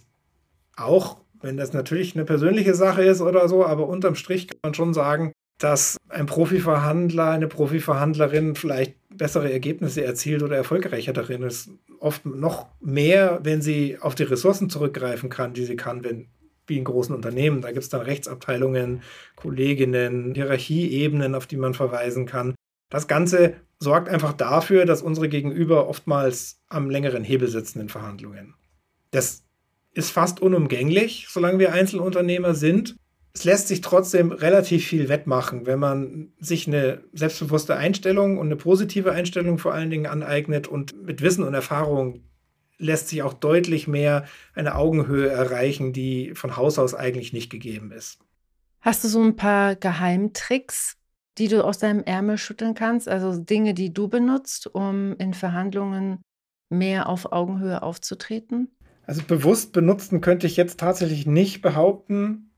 auch 0.77 1.19
wenn 1.41 1.57
das 1.57 1.73
natürlich 1.73 2.15
eine 2.15 2.25
persönliche 2.25 2.75
Sache 2.75 3.05
ist 3.05 3.21
oder 3.21 3.49
so, 3.49 3.65
aber 3.65 3.89
unterm 3.89 4.15
Strich 4.15 4.49
kann 4.49 4.59
man 4.63 4.75
schon 4.75 4.95
sagen, 4.95 5.33
dass 5.59 5.97
ein 6.09 6.27
Profiverhandler, 6.27 7.31
eine 7.31 7.49
Profiverhandlerin 7.49 8.57
vielleicht 8.57 8.97
bessere 9.09 9.51
Ergebnisse 9.51 10.05
erzielt 10.05 10.43
oder 10.43 10.57
erfolgreicher 10.57 11.13
darin 11.13 11.43
ist. 11.43 11.71
Oft 11.99 12.27
noch 12.27 12.67
mehr, 12.81 13.41
wenn 13.43 13.63
sie 13.63 13.99
auf 13.99 14.15
die 14.15 14.25
Ressourcen 14.25 14.69
zurückgreifen 14.69 15.31
kann, 15.31 15.55
die 15.55 15.65
sie 15.65 15.77
kann, 15.77 16.05
wenn, 16.05 16.29
wie 16.67 16.77
in 16.77 16.85
großen 16.85 17.15
Unternehmen. 17.15 17.63
Da 17.63 17.69
gibt 17.69 17.85
es 17.85 17.89
dann 17.89 18.03
Rechtsabteilungen, 18.03 19.03
Kolleginnen, 19.35 20.35
Hierarchieebenen, 20.35 21.35
auf 21.35 21.47
die 21.47 21.57
man 21.57 21.73
verweisen 21.73 22.27
kann. 22.27 22.55
Das 22.91 23.09
Ganze 23.09 23.55
sorgt 23.79 24.09
einfach 24.09 24.35
dafür, 24.35 24.85
dass 24.85 25.03
unsere 25.03 25.29
Gegenüber 25.29 25.89
oftmals 25.89 26.61
am 26.69 26.91
längeren 26.91 27.25
Hebel 27.25 27.49
sitzen 27.49 27.81
in 27.81 27.89
Verhandlungen. 27.89 28.55
Das 29.11 29.46
ist 29.97 30.11
fast 30.11 30.41
unumgänglich, 30.41 31.27
solange 31.31 31.59
wir 31.59 31.73
Einzelunternehmer 31.73 32.55
sind. 32.55 32.97
Es 33.33 33.45
lässt 33.45 33.69
sich 33.69 33.81
trotzdem 33.81 34.31
relativ 34.31 34.87
viel 34.87 35.09
wettmachen, 35.09 35.67
wenn 35.67 35.79
man 35.79 36.33
sich 36.39 36.67
eine 36.67 37.03
selbstbewusste 37.13 37.77
Einstellung 37.77 38.39
und 38.39 38.47
eine 38.47 38.57
positive 38.57 39.13
Einstellung 39.13 39.59
vor 39.59 39.73
allen 39.73 39.91
Dingen 39.91 40.07
aneignet 40.07 40.69
und 40.69 41.03
mit 41.03 41.23
Wissen 41.23 41.45
und 41.45 41.55
Erfahrung 41.55 42.23
lässt 42.79 43.09
sich 43.09 43.23
auch 43.23 43.33
deutlich 43.33 43.89
mehr 43.89 44.27
eine 44.55 44.75
Augenhöhe 44.75 45.29
erreichen, 45.29 45.95
die 45.95 46.35
von 46.35 46.59
Haus 46.59 46.79
aus 46.79 46.95
eigentlich 46.95 47.33
nicht 47.33 47.49
gegeben 47.49 47.91
ist. 47.91 48.19
Hast 48.83 49.03
du 49.03 49.09
so 49.09 49.23
ein 49.23 49.37
paar 49.37 49.77
Geheimtricks, 49.77 50.97
die 51.39 51.49
du 51.49 51.65
aus 51.65 51.79
deinem 51.79 52.05
Ärmel 52.05 52.37
schütteln 52.37 52.75
kannst? 52.75 53.09
Also 53.09 53.39
Dinge, 53.39 53.73
die 53.73 53.95
du 53.95 54.09
benutzt, 54.09 54.67
um 54.67 55.17
in 55.17 55.33
Verhandlungen 55.33 56.21
mehr 56.69 57.09
auf 57.09 57.33
Augenhöhe 57.33 57.83
aufzutreten? 57.83 58.76
Also 59.07 59.23
bewusst 59.27 59.73
benutzen 59.73 60.21
könnte 60.21 60.47
ich 60.47 60.57
jetzt 60.57 60.81
tatsächlich 60.81 61.27
nicht 61.27 61.63
behaupten. 61.63 62.51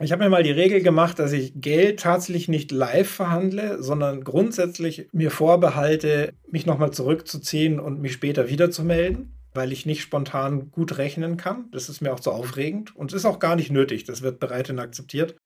Ich 0.00 0.12
habe 0.12 0.24
mir 0.24 0.30
mal 0.30 0.42
die 0.42 0.50
Regel 0.50 0.82
gemacht, 0.82 1.18
dass 1.18 1.32
ich 1.32 1.52
Geld 1.60 2.00
tatsächlich 2.00 2.48
nicht 2.48 2.72
live 2.72 3.08
verhandle, 3.08 3.82
sondern 3.82 4.24
grundsätzlich 4.24 5.08
mir 5.12 5.30
vorbehalte, 5.30 6.32
mich 6.50 6.66
nochmal 6.66 6.92
zurückzuziehen 6.92 7.78
und 7.78 8.00
mich 8.00 8.12
später 8.12 8.48
wiederzumelden, 8.48 9.34
weil 9.54 9.72
ich 9.72 9.86
nicht 9.86 10.02
spontan 10.02 10.70
gut 10.70 10.98
rechnen 10.98 11.36
kann. 11.36 11.70
Das 11.72 11.88
ist 11.88 12.00
mir 12.00 12.12
auch 12.12 12.20
zu 12.20 12.32
aufregend 12.32 12.94
und 12.96 13.12
ist 13.12 13.24
auch 13.24 13.38
gar 13.38 13.56
nicht 13.56 13.70
nötig. 13.70 14.04
Das 14.04 14.22
wird 14.22 14.38
bereit 14.38 14.68
und 14.70 14.78
akzeptiert. 14.78 15.36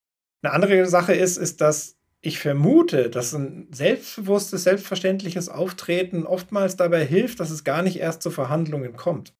Eine 0.42 0.52
andere 0.52 0.86
Sache 0.86 1.14
ist, 1.14 1.36
ist, 1.36 1.60
dass 1.60 1.96
ich 2.20 2.38
vermute, 2.38 3.08
dass 3.08 3.32
ein 3.32 3.68
selbstbewusstes, 3.72 4.64
selbstverständliches 4.64 5.48
Auftreten 5.48 6.24
oftmals 6.24 6.76
dabei 6.76 7.04
hilft, 7.04 7.40
dass 7.40 7.50
es 7.50 7.64
gar 7.64 7.82
nicht 7.82 7.98
erst 7.98 8.22
zu 8.22 8.30
Verhandlungen 8.30 8.96
kommt. 8.96 9.32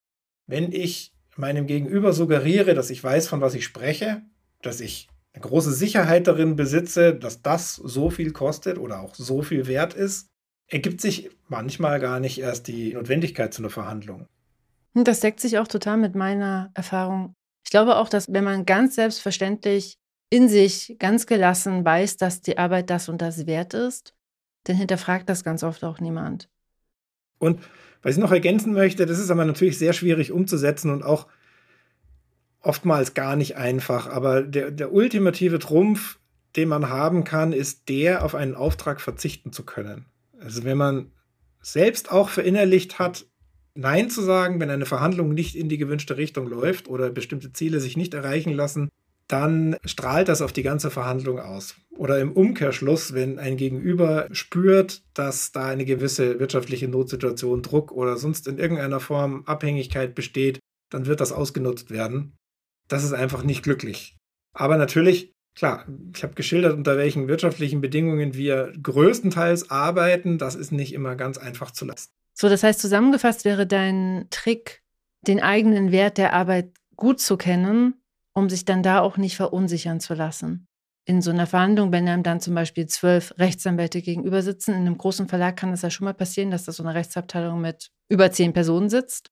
Wenn 0.51 0.73
ich 0.73 1.13
meinem 1.37 1.69
Gegenüber 1.69 2.13
suggeriere, 2.13 2.75
dass 2.75 2.91
ich 2.91 3.05
weiß, 3.05 3.29
von 3.29 3.41
was 3.41 3.55
ich 3.55 3.65
spreche, 3.65 4.23
dass 4.63 4.81
ich 4.81 5.09
eine 5.33 5.43
große 5.43 5.73
Sicherheit 5.73 6.27
darin 6.27 6.57
besitze, 6.57 7.15
dass 7.15 7.41
das 7.41 7.77
so 7.77 8.11
viel 8.11 8.33
kostet 8.33 8.77
oder 8.77 9.01
auch 9.01 9.15
so 9.15 9.43
viel 9.43 9.69
wert 9.69 9.95
ist, 9.95 10.27
ergibt 10.67 11.01
sich 11.01 11.31
manchmal 11.47 12.01
gar 12.01 12.19
nicht 12.19 12.41
erst 12.41 12.67
die 12.67 12.95
Notwendigkeit 12.95 13.55
zu 13.55 13.63
einer 13.63 13.71
Verhandlung. 13.71 14.27
Das 14.95 15.21
deckt 15.21 15.39
sich 15.39 15.57
auch 15.59 15.69
total 15.69 15.99
mit 15.99 16.17
meiner 16.17 16.73
Erfahrung. 16.75 17.33
Ich 17.65 17.71
glaube 17.71 17.95
auch, 17.95 18.09
dass 18.09 18.33
wenn 18.33 18.43
man 18.43 18.67
ganz 18.67 18.97
selbstverständlich 18.97 19.99
in 20.31 20.49
sich 20.49 20.97
ganz 20.99 21.27
gelassen 21.27 21.85
weiß, 21.85 22.17
dass 22.17 22.41
die 22.41 22.59
Arbeit 22.59 22.91
das 22.91 23.09
und 23.09 23.23
das 23.23 23.47
wert 23.47 23.73
ist, 23.73 24.15
dann 24.65 24.75
hinterfragt 24.75 25.29
das 25.29 25.45
ganz 25.45 25.63
oft 25.63 25.85
auch 25.85 26.01
niemand. 26.01 26.49
Und 27.39 27.61
was 28.03 28.17
ich 28.17 28.21
noch 28.21 28.33
ergänzen 28.33 28.73
möchte, 28.73 29.07
das 29.07 29.19
ist 29.19 29.31
aber 29.31 29.45
natürlich 29.45 29.79
sehr 29.79 29.93
schwierig 29.93 30.33
umzusetzen 30.33 30.91
und 30.91 31.03
auch 31.03 31.27
oftmals 32.61 33.15
gar 33.15 33.37
nicht 33.37 33.57
einfach. 33.57 34.07
Aber 34.07 34.43
der, 34.43 34.71
der 34.71 34.93
ultimative 34.93 35.59
Trumpf, 35.59 36.19
den 36.57 36.69
man 36.69 36.89
haben 36.89 37.25
kann, 37.25 37.53
ist 37.53 37.89
der, 37.89 38.25
auf 38.25 38.35
einen 38.35 38.55
Auftrag 38.55 39.01
verzichten 39.01 39.53
zu 39.53 39.65
können. 39.65 40.07
Also 40.41 40.65
wenn 40.65 40.79
man 40.79 41.13
selbst 41.61 42.11
auch 42.11 42.29
verinnerlicht 42.29 42.99
hat, 42.99 43.27
Nein 43.75 44.11
zu 44.11 44.21
sagen, 44.21 44.59
wenn 44.59 44.71
eine 44.71 44.85
Verhandlung 44.85 45.33
nicht 45.33 45.55
in 45.55 45.69
die 45.69 45.79
gewünschte 45.79 46.17
Richtung 46.17 46.49
läuft 46.49 46.89
oder 46.89 47.09
bestimmte 47.11 47.53
Ziele 47.53 47.81
sich 47.81 47.97
nicht 47.97 48.15
erreichen 48.15 48.53
lassen, 48.53 48.91
dann 49.31 49.77
strahlt 49.85 50.29
das 50.29 50.43
auf 50.43 50.53
die 50.53 50.65
ganze 50.65 50.91
Verhandlung 50.91 51.39
aus. 51.39 51.77
Oder 51.97 52.19
im 52.19 52.33
Umkehrschluss, 52.33 53.15
wenn 53.15 53.39
ein 53.39 53.57
Gegenüber 53.57 54.27
spürt, 54.33 55.03
dass 55.15 55.53
da 55.53 55.67
eine 55.67 55.85
gewisse 55.85 56.41
wirtschaftliche 56.41 56.89
Notsituation, 56.89 57.63
Druck 57.63 57.93
oder 57.93 58.17
sonst 58.17 58.49
in 58.49 58.59
irgendeiner 58.59 58.99
Form 58.99 59.45
Abhängigkeit 59.47 60.17
besteht, 60.17 60.59
dann 60.91 61.07
wird 61.07 61.21
das 61.21 61.31
ausgenutzt 61.31 61.91
werden. 61.91 62.33
Das 62.89 63.05
ist 63.05 63.13
einfach 63.13 63.45
nicht 63.45 63.63
glücklich. 63.63 64.17
Aber 64.53 64.77
natürlich, 64.77 65.33
klar, 65.55 65.87
ich 66.13 66.25
habe 66.25 66.35
geschildert, 66.35 66.75
unter 66.77 66.97
welchen 66.97 67.29
wirtschaftlichen 67.29 67.81
Bedingungen 67.81 68.35
wir 68.35 68.73
größtenteils 68.83 69.71
arbeiten. 69.71 70.39
Das 70.39 70.57
ist 70.57 70.73
nicht 70.73 70.93
immer 70.93 71.15
ganz 71.15 71.39
einfach 71.39 71.71
zu 71.71 71.85
lassen. 71.85 72.11
So, 72.35 72.49
das 72.49 72.65
heißt, 72.65 72.81
zusammengefasst 72.81 73.45
wäre 73.45 73.67
dein 73.69 74.27
Trick, 74.31 74.83
den 75.25 75.41
eigenen 75.41 75.93
Wert 75.93 76.19
der 76.19 76.33
Arbeit 76.33 76.73
gut 76.97 77.21
zu 77.21 77.37
kennen 77.37 78.00
um 78.41 78.51
sich 78.51 78.65
dann 78.65 78.83
da 78.83 79.01
auch 79.01 79.17
nicht 79.17 79.37
verunsichern 79.37 80.01
zu 80.01 80.15
lassen. 80.15 80.67
In 81.07 81.23
so 81.23 81.31
einer 81.31 81.47
Verhandlung, 81.47 81.93
wenn 81.93 82.09
einem 82.09 82.23
dann 82.23 82.41
zum 82.41 82.55
Beispiel 82.55 82.87
zwölf 82.87 83.35
Rechtsanwälte 83.39 84.03
gegenüber 84.03 84.43
sitzen, 84.43 84.73
in 84.73 84.81
einem 84.81 84.99
großen 84.99 85.29
Verlag 85.29 85.57
kann 85.57 85.73
es 85.73 85.83
ja 85.83 85.91
schon 85.91 86.05
mal 86.07 86.15
passieren, 86.15 86.51
dass 86.51 86.65
da 86.65 86.73
so 86.73 86.83
eine 86.83 86.95
Rechtsabteilung 86.95 87.61
mit 87.61 87.91
über 88.09 88.31
zehn 88.33 88.53
Personen 88.53 88.89
sitzt. 88.89 89.31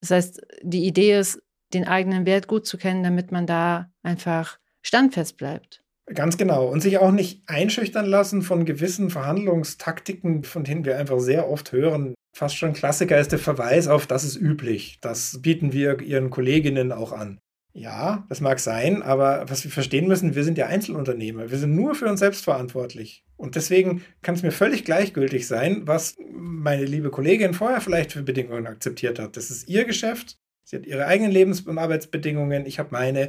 Das 0.00 0.10
heißt, 0.10 0.40
die 0.62 0.86
Idee 0.86 1.18
ist, 1.18 1.42
den 1.74 1.86
eigenen 1.86 2.26
Wert 2.26 2.48
gut 2.48 2.66
zu 2.66 2.78
kennen, 2.78 3.02
damit 3.02 3.32
man 3.32 3.46
da 3.46 3.90
einfach 4.02 4.58
standfest 4.82 5.36
bleibt. 5.36 5.82
Ganz 6.14 6.36
genau. 6.36 6.68
Und 6.68 6.80
sich 6.80 6.98
auch 6.98 7.10
nicht 7.10 7.42
einschüchtern 7.48 8.06
lassen 8.06 8.42
von 8.42 8.64
gewissen 8.64 9.10
Verhandlungstaktiken, 9.10 10.44
von 10.44 10.62
denen 10.62 10.84
wir 10.84 10.96
einfach 10.98 11.18
sehr 11.18 11.50
oft 11.50 11.72
hören. 11.72 12.14
Fast 12.36 12.56
schon 12.56 12.74
Klassiker 12.74 13.18
ist 13.18 13.32
der 13.32 13.40
Verweis 13.40 13.88
auf, 13.88 14.06
das 14.06 14.22
ist 14.22 14.36
üblich. 14.36 14.98
Das 15.00 15.40
bieten 15.42 15.72
wir 15.72 16.00
ihren 16.00 16.30
Kolleginnen 16.30 16.92
auch 16.92 17.12
an. 17.12 17.40
Ja, 17.78 18.24
das 18.30 18.40
mag 18.40 18.58
sein, 18.58 19.02
aber 19.02 19.44
was 19.50 19.62
wir 19.62 19.70
verstehen 19.70 20.08
müssen, 20.08 20.34
wir 20.34 20.44
sind 20.44 20.56
ja 20.56 20.64
Einzelunternehmer. 20.64 21.50
Wir 21.50 21.58
sind 21.58 21.74
nur 21.74 21.94
für 21.94 22.06
uns 22.06 22.20
selbst 22.20 22.42
verantwortlich. 22.42 23.22
Und 23.36 23.54
deswegen 23.54 24.02
kann 24.22 24.34
es 24.34 24.42
mir 24.42 24.50
völlig 24.50 24.86
gleichgültig 24.86 25.46
sein, 25.46 25.82
was 25.84 26.16
meine 26.32 26.86
liebe 26.86 27.10
Kollegin 27.10 27.52
vorher 27.52 27.82
vielleicht 27.82 28.12
für 28.12 28.22
Bedingungen 28.22 28.66
akzeptiert 28.66 29.18
hat. 29.18 29.36
Das 29.36 29.50
ist 29.50 29.68
ihr 29.68 29.84
Geschäft. 29.84 30.38
Sie 30.64 30.76
hat 30.76 30.86
ihre 30.86 31.06
eigenen 31.06 31.30
Lebens- 31.30 31.60
und 31.60 31.76
Arbeitsbedingungen. 31.76 32.64
Ich 32.64 32.78
habe 32.78 32.88
meine. 32.92 33.28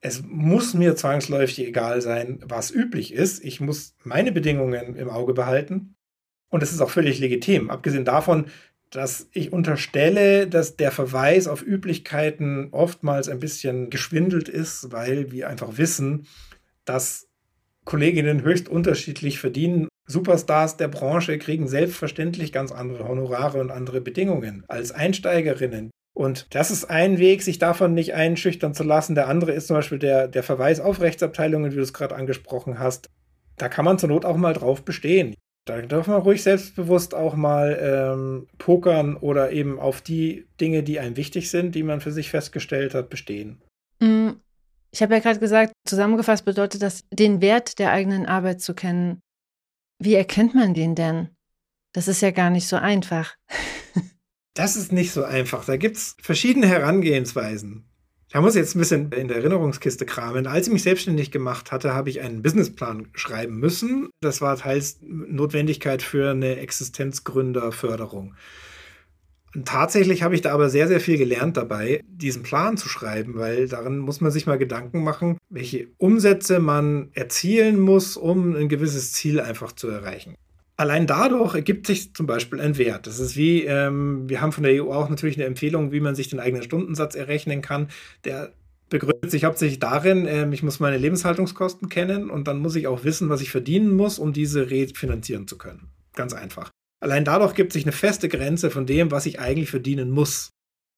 Es 0.00 0.22
muss 0.22 0.72
mir 0.72 0.94
zwangsläufig 0.94 1.66
egal 1.66 2.02
sein, 2.02 2.38
was 2.44 2.70
üblich 2.70 3.12
ist. 3.12 3.44
Ich 3.44 3.60
muss 3.60 3.96
meine 4.04 4.30
Bedingungen 4.30 4.94
im 4.94 5.10
Auge 5.10 5.34
behalten. 5.34 5.96
Und 6.50 6.62
das 6.62 6.70
ist 6.70 6.80
auch 6.80 6.90
völlig 6.90 7.18
legitim. 7.18 7.68
Abgesehen 7.68 8.04
davon 8.04 8.46
dass 8.90 9.28
ich 9.32 9.52
unterstelle, 9.52 10.46
dass 10.46 10.76
der 10.76 10.90
Verweis 10.90 11.46
auf 11.46 11.62
Üblichkeiten 11.62 12.68
oftmals 12.72 13.28
ein 13.28 13.38
bisschen 13.38 13.88
geschwindelt 13.88 14.48
ist, 14.48 14.92
weil 14.92 15.30
wir 15.30 15.48
einfach 15.48 15.78
wissen, 15.78 16.26
dass 16.84 17.28
Kolleginnen 17.84 18.42
höchst 18.42 18.68
unterschiedlich 18.68 19.38
verdienen. 19.38 19.88
Superstars 20.06 20.76
der 20.76 20.88
Branche 20.88 21.38
kriegen 21.38 21.68
selbstverständlich 21.68 22.52
ganz 22.52 22.72
andere 22.72 23.06
Honorare 23.06 23.60
und 23.60 23.70
andere 23.70 24.00
Bedingungen 24.00 24.64
als 24.66 24.90
Einsteigerinnen. 24.90 25.90
Und 26.12 26.48
das 26.50 26.72
ist 26.72 26.90
ein 26.90 27.18
Weg, 27.18 27.42
sich 27.42 27.58
davon 27.58 27.94
nicht 27.94 28.14
einschüchtern 28.14 28.74
zu 28.74 28.82
lassen. 28.82 29.14
Der 29.14 29.28
andere 29.28 29.52
ist 29.52 29.68
zum 29.68 29.76
Beispiel 29.76 30.00
der, 30.00 30.26
der 30.26 30.42
Verweis 30.42 30.80
auf 30.80 31.00
Rechtsabteilungen, 31.00 31.70
wie 31.70 31.76
du 31.76 31.82
es 31.82 31.92
gerade 31.92 32.16
angesprochen 32.16 32.80
hast. 32.80 33.08
Da 33.56 33.68
kann 33.68 33.84
man 33.84 33.98
zur 33.98 34.08
Not 34.08 34.24
auch 34.24 34.36
mal 34.36 34.52
drauf 34.52 34.84
bestehen. 34.84 35.34
Da 35.70 35.80
darf 35.82 36.08
man 36.08 36.20
ruhig 36.20 36.42
selbstbewusst 36.42 37.14
auch 37.14 37.36
mal 37.36 37.78
ähm, 37.80 38.48
pokern 38.58 39.16
oder 39.16 39.52
eben 39.52 39.78
auf 39.78 40.00
die 40.00 40.46
Dinge, 40.60 40.82
die 40.82 40.98
einem 40.98 41.16
wichtig 41.16 41.50
sind, 41.50 41.74
die 41.74 41.84
man 41.84 42.00
für 42.00 42.10
sich 42.10 42.30
festgestellt 42.30 42.94
hat, 42.94 43.08
bestehen. 43.08 43.62
Mm, 44.00 44.30
ich 44.90 45.02
habe 45.02 45.14
ja 45.14 45.20
gerade 45.20 45.38
gesagt, 45.38 45.72
zusammengefasst 45.86 46.44
bedeutet 46.44 46.82
das, 46.82 47.04
den 47.12 47.40
Wert 47.40 47.78
der 47.78 47.92
eigenen 47.92 48.26
Arbeit 48.26 48.60
zu 48.60 48.74
kennen. 48.74 49.20
Wie 50.00 50.14
erkennt 50.14 50.54
man 50.54 50.74
den 50.74 50.94
denn? 50.94 51.28
Das 51.92 52.08
ist 52.08 52.20
ja 52.20 52.30
gar 52.30 52.50
nicht 52.50 52.66
so 52.66 52.76
einfach. 52.76 53.36
das 54.54 54.76
ist 54.76 54.92
nicht 54.92 55.12
so 55.12 55.24
einfach. 55.24 55.64
Da 55.64 55.76
gibt 55.76 55.96
es 55.96 56.16
verschiedene 56.20 56.66
Herangehensweisen. 56.66 57.89
Da 58.32 58.40
muss 58.40 58.54
ich 58.54 58.60
jetzt 58.60 58.76
ein 58.76 58.78
bisschen 58.78 59.10
in 59.10 59.26
der 59.26 59.38
Erinnerungskiste 59.38 60.06
kramen. 60.06 60.46
Als 60.46 60.68
ich 60.68 60.72
mich 60.72 60.84
selbstständig 60.84 61.32
gemacht 61.32 61.72
hatte, 61.72 61.94
habe 61.94 62.10
ich 62.10 62.20
einen 62.20 62.42
Businessplan 62.42 63.08
schreiben 63.14 63.58
müssen. 63.58 64.08
Das 64.20 64.40
war 64.40 64.56
teils 64.56 64.98
Notwendigkeit 65.02 66.00
für 66.00 66.30
eine 66.30 66.58
Existenzgründerförderung. 66.58 68.34
Und 69.52 69.66
tatsächlich 69.66 70.22
habe 70.22 70.36
ich 70.36 70.42
da 70.42 70.52
aber 70.52 70.70
sehr, 70.70 70.86
sehr 70.86 71.00
viel 71.00 71.18
gelernt 71.18 71.56
dabei, 71.56 72.04
diesen 72.06 72.44
Plan 72.44 72.76
zu 72.76 72.88
schreiben, 72.88 73.34
weil 73.34 73.66
darin 73.66 73.98
muss 73.98 74.20
man 74.20 74.30
sich 74.30 74.46
mal 74.46 74.58
Gedanken 74.58 75.02
machen, 75.02 75.38
welche 75.48 75.88
Umsätze 75.98 76.60
man 76.60 77.10
erzielen 77.14 77.80
muss, 77.80 78.16
um 78.16 78.54
ein 78.54 78.68
gewisses 78.68 79.12
Ziel 79.12 79.40
einfach 79.40 79.72
zu 79.72 79.88
erreichen. 79.88 80.36
Allein 80.80 81.06
dadurch 81.06 81.54
ergibt 81.54 81.86
sich 81.86 82.14
zum 82.14 82.24
Beispiel 82.24 82.58
ein 82.58 82.78
Wert. 82.78 83.06
Das 83.06 83.18
ist 83.18 83.36
wie, 83.36 83.64
ähm, 83.64 84.26
wir 84.30 84.40
haben 84.40 84.50
von 84.50 84.62
der 84.62 84.82
EU 84.82 84.90
auch 84.90 85.10
natürlich 85.10 85.36
eine 85.36 85.44
Empfehlung, 85.44 85.92
wie 85.92 86.00
man 86.00 86.14
sich 86.14 86.30
den 86.30 86.40
eigenen 86.40 86.62
Stundensatz 86.62 87.14
errechnen 87.14 87.60
kann. 87.60 87.88
Der 88.24 88.54
begründet 88.88 89.30
sich 89.30 89.44
hauptsächlich 89.44 89.78
darin, 89.78 90.26
ähm, 90.26 90.54
ich 90.54 90.62
muss 90.62 90.80
meine 90.80 90.96
Lebenshaltungskosten 90.96 91.90
kennen 91.90 92.30
und 92.30 92.48
dann 92.48 92.60
muss 92.60 92.76
ich 92.76 92.86
auch 92.86 93.04
wissen, 93.04 93.28
was 93.28 93.42
ich 93.42 93.50
verdienen 93.50 93.94
muss, 93.94 94.18
um 94.18 94.32
diese 94.32 94.70
refinanzieren 94.70 95.46
zu 95.46 95.58
können. 95.58 95.90
Ganz 96.14 96.32
einfach. 96.32 96.70
Allein 97.02 97.26
dadurch 97.26 97.54
gibt 97.54 97.74
sich 97.74 97.84
eine 97.84 97.92
feste 97.92 98.30
Grenze 98.30 98.70
von 98.70 98.86
dem, 98.86 99.10
was 99.10 99.26
ich 99.26 99.38
eigentlich 99.38 99.68
verdienen 99.68 100.10
muss. 100.10 100.48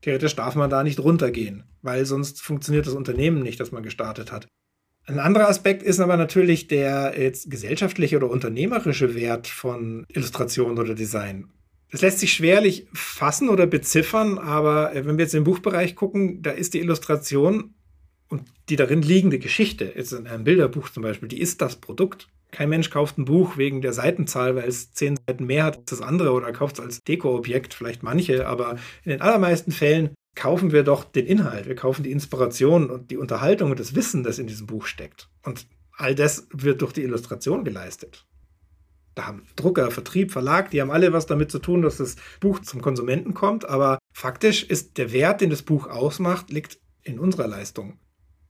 Theoretisch 0.04 0.36
darf 0.36 0.54
man 0.54 0.70
da 0.70 0.84
nicht 0.84 1.00
runtergehen, 1.00 1.64
weil 1.82 2.06
sonst 2.06 2.40
funktioniert 2.40 2.86
das 2.86 2.94
Unternehmen 2.94 3.42
nicht, 3.42 3.58
das 3.58 3.72
man 3.72 3.82
gestartet 3.82 4.30
hat. 4.30 4.46
Ein 5.06 5.18
anderer 5.18 5.48
Aspekt 5.48 5.82
ist 5.82 5.98
aber 5.98 6.16
natürlich 6.16 6.68
der 6.68 7.14
jetzt 7.18 7.50
gesellschaftliche 7.50 8.16
oder 8.16 8.30
unternehmerische 8.30 9.14
Wert 9.14 9.48
von 9.48 10.06
Illustration 10.08 10.78
oder 10.78 10.94
Design. 10.94 11.48
Es 11.90 12.00
lässt 12.00 12.20
sich 12.20 12.32
schwerlich 12.32 12.86
fassen 12.94 13.48
oder 13.48 13.66
beziffern, 13.66 14.38
aber 14.38 14.94
äh, 14.94 15.04
wenn 15.04 15.18
wir 15.18 15.24
jetzt 15.24 15.34
im 15.34 15.44
Buchbereich 15.44 15.94
gucken, 15.94 16.40
da 16.42 16.50
ist 16.50 16.72
die 16.72 16.80
Illustration 16.80 17.74
und 18.28 18.44
die 18.70 18.76
darin 18.76 19.02
liegende 19.02 19.38
Geschichte, 19.38 19.92
jetzt 19.94 20.12
in 20.12 20.26
einem 20.26 20.44
Bilderbuch 20.44 20.88
zum 20.88 21.02
Beispiel, 21.02 21.28
die 21.28 21.40
ist 21.40 21.60
das 21.60 21.76
Produkt. 21.76 22.28
Kein 22.50 22.70
Mensch 22.70 22.88
kauft 22.88 23.18
ein 23.18 23.26
Buch 23.26 23.58
wegen 23.58 23.82
der 23.82 23.92
Seitenzahl, 23.92 24.56
weil 24.56 24.68
es 24.68 24.92
zehn 24.92 25.16
Seiten 25.16 25.44
mehr 25.44 25.64
hat 25.64 25.78
als 25.78 25.86
das 25.86 26.00
andere 26.00 26.32
oder 26.32 26.52
kauft 26.52 26.78
es 26.78 26.84
als 26.84 27.00
Dekoobjekt, 27.02 27.74
vielleicht 27.74 28.02
manche, 28.02 28.46
aber 28.46 28.76
in 29.04 29.10
den 29.10 29.20
allermeisten 29.20 29.72
Fällen 29.72 30.14
kaufen 30.34 30.72
wir 30.72 30.82
doch 30.82 31.04
den 31.04 31.26
Inhalt, 31.26 31.66
wir 31.66 31.74
kaufen 31.74 32.02
die 32.02 32.10
Inspiration 32.10 32.90
und 32.90 33.10
die 33.10 33.16
Unterhaltung 33.16 33.70
und 33.70 33.80
das 33.80 33.94
Wissen, 33.94 34.22
das 34.22 34.38
in 34.38 34.46
diesem 34.46 34.66
Buch 34.66 34.86
steckt. 34.86 35.28
Und 35.44 35.66
all 35.96 36.14
das 36.14 36.48
wird 36.52 36.82
durch 36.82 36.92
die 36.92 37.02
Illustration 37.02 37.64
geleistet. 37.64 38.26
Da 39.14 39.26
haben 39.26 39.46
Drucker, 39.56 39.90
Vertrieb, 39.90 40.32
Verlag, 40.32 40.70
die 40.70 40.80
haben 40.80 40.90
alle 40.90 41.12
was 41.12 41.26
damit 41.26 41.50
zu 41.50 41.58
tun, 41.58 41.82
dass 41.82 41.98
das 41.98 42.16
Buch 42.40 42.60
zum 42.60 42.80
Konsumenten 42.80 43.34
kommt, 43.34 43.66
aber 43.68 43.98
faktisch 44.12 44.62
ist 44.62 44.96
der 44.96 45.12
Wert, 45.12 45.42
den 45.42 45.50
das 45.50 45.62
Buch 45.62 45.86
ausmacht, 45.86 46.50
liegt 46.50 46.78
in 47.02 47.18
unserer 47.18 47.46
Leistung. 47.46 47.98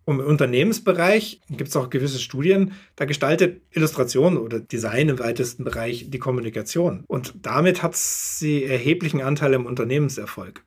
Und 0.05 0.21
im 0.21 0.27
Unternehmensbereich 0.27 1.40
gibt 1.49 1.68
es 1.68 1.77
auch 1.77 1.90
gewisse 1.90 2.18
Studien, 2.18 2.73
da 2.97 3.05
gestaltet 3.05 3.62
Illustration 3.71 4.37
oder 4.37 4.59
Design 4.61 5.09
im 5.09 5.18
weitesten 5.18 5.64
Bereich 5.64 6.11
die 6.11 6.18
Kommunikation. 6.18 7.05
Und 7.07 7.35
damit 7.42 7.83
hat 7.83 7.95
sie 7.97 8.64
erheblichen 8.64 9.21
Anteil 9.21 9.53
im 9.55 9.66
Unternehmenserfolg. 9.66 10.64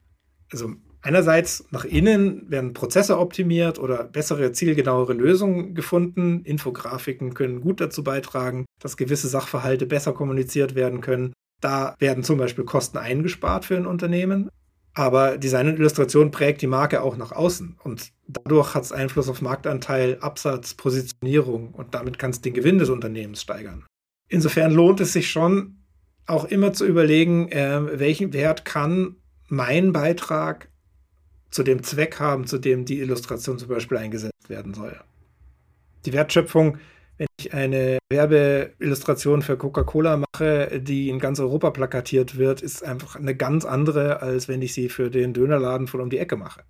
Also 0.52 0.76
einerseits 1.06 1.66
nach 1.72 1.86
innen 1.86 2.50
werden 2.50 2.74
Prozesse 2.74 3.20
optimiert 3.20 3.78
oder 3.78 4.04
bessere, 4.04 4.52
zielgenauere 4.52 5.14
Lösungen 5.14 5.76
gefunden. 5.76 6.42
Infografiken 6.44 7.36
können 7.36 7.62
gut 7.62 7.80
dazu 7.80 8.04
beitragen, 8.04 8.66
dass 8.82 8.98
gewisse 8.98 9.28
Sachverhalte 9.28 9.86
besser 9.86 10.14
kommuniziert 10.14 10.74
werden 10.74 11.02
können. 11.02 11.34
Da 11.62 11.96
werden 12.00 12.24
zum 12.24 12.38
Beispiel 12.38 12.66
Kosten 12.66 12.98
eingespart 12.98 13.66
für 13.66 13.78
ein 13.78 13.86
Unternehmen. 13.86 14.50
Aber 14.96 15.38
Design 15.38 15.68
und 15.68 15.78
Illustration 15.78 16.32
prägt 16.32 16.62
die 16.62 16.68
Marke 16.68 17.02
auch 17.02 17.18
nach 17.18 17.34
außen 17.34 17.78
und 17.84 18.12
dadurch 18.28 18.74
hat 18.74 18.84
es 18.84 18.94
Einfluss 18.94 19.28
auf 19.28 19.42
Marktanteil, 19.42 20.18
Absatz, 20.22 20.74
Positionierung 20.74 21.74
und 21.74 21.94
damit 21.94 22.18
kann 22.18 22.32
es 22.32 22.40
den 22.40 22.54
Gewinn 22.54 22.80
des 22.80 22.90
Unternehmens 22.90 23.42
steigern. 23.42 23.84
Insofern 24.30 24.72
lohnt 24.72 25.02
es 25.02 25.12
sich 25.12 25.30
schon 25.30 25.82
auch 26.28 26.46
immer 26.46 26.72
zu 26.72 26.86
überlegen, 26.86 27.50
äh, 27.52 28.00
welchen 28.00 28.32
Wert 28.32 28.64
kann 28.64 29.18
mein 29.50 29.92
Beitrag 29.92 30.70
zu 31.56 31.64
dem 31.64 31.84
Zweck 31.84 32.20
haben, 32.20 32.46
zu 32.46 32.58
dem 32.58 32.86
die 32.86 33.00
Illustration 33.00 33.58
zum 33.58 33.70
Beispiel 33.70 33.98
eingesetzt 33.98 34.50
werden 34.50 34.74
soll. 34.74 35.00
Die 36.06 36.14
Wertschöpfung 36.14 36.78
wenn 37.18 37.28
ich 37.40 37.54
eine 37.54 38.00
Werbeillustration 38.10 39.42
für 39.42 39.58
Coca-Cola 39.58 40.18
mache, 40.18 40.82
die 40.82 41.10
in 41.10 41.20
ganz 41.20 41.40
Europa 41.40 41.72
plakatiert 41.72 42.38
wird, 42.38 42.62
ist 42.62 42.84
einfach 42.84 43.16
eine 43.16 43.36
ganz 43.36 43.64
andere, 43.64 44.22
als 44.22 44.48
wenn 44.48 44.62
ich 44.62 44.74
sie 44.74 44.90
für 44.90 45.10
den 45.10 45.34
Dönerladen 45.34 45.88
von 45.88 46.02
um 46.02 46.10
die 46.10 46.18
Ecke 46.18 46.36
mache. 46.36 46.64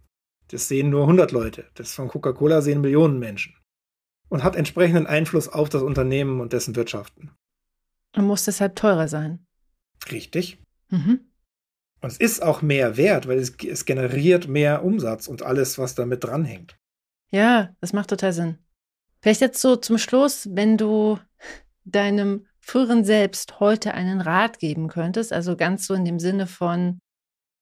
Das 0.49 0.67
sehen 0.67 0.91
nur 0.91 1.01
100 1.01 1.31
Leute. 1.31 1.65
Das 1.73 1.93
von 1.93 2.07
Coca-Cola 2.07 2.61
sehen 2.61 2.81
Millionen 2.81 3.17
Menschen. 3.17 3.55
Und 4.29 4.43
hat 4.43 4.55
entsprechenden 4.55 5.07
Einfluss 5.07 5.47
auf 5.47 5.69
das 5.69 5.81
Unternehmen 5.81 6.39
und 6.41 6.53
dessen 6.53 6.75
Wirtschaften. 6.75 7.31
Und 8.15 8.25
muss 8.25 8.45
deshalb 8.45 8.75
teurer 8.75 9.07
sein. 9.07 9.45
Richtig. 10.11 10.59
Mhm. 10.89 11.21
Und 12.05 12.11
es 12.11 12.17
ist 12.17 12.43
auch 12.43 12.61
mehr 12.61 12.97
wert, 12.97 13.27
weil 13.27 13.39
es, 13.39 13.55
es 13.67 13.85
generiert 13.85 14.47
mehr 14.47 14.83
Umsatz 14.83 15.27
und 15.27 15.41
alles, 15.41 15.79
was 15.79 15.95
damit 15.95 16.23
dranhängt. 16.23 16.77
Ja, 17.31 17.75
das 17.81 17.93
macht 17.93 18.11
total 18.11 18.31
Sinn. 18.31 18.59
Vielleicht 19.23 19.41
jetzt 19.41 19.59
so 19.59 19.75
zum 19.75 19.97
Schluss, 19.97 20.47
wenn 20.51 20.77
du 20.77 21.17
deinem 21.83 22.45
früheren 22.59 23.03
Selbst 23.05 23.59
heute 23.59 23.95
einen 23.95 24.21
Rat 24.21 24.59
geben 24.59 24.87
könntest, 24.87 25.33
also 25.33 25.57
ganz 25.57 25.87
so 25.87 25.95
in 25.95 26.05
dem 26.05 26.19
Sinne 26.19 26.45
von, 26.45 26.99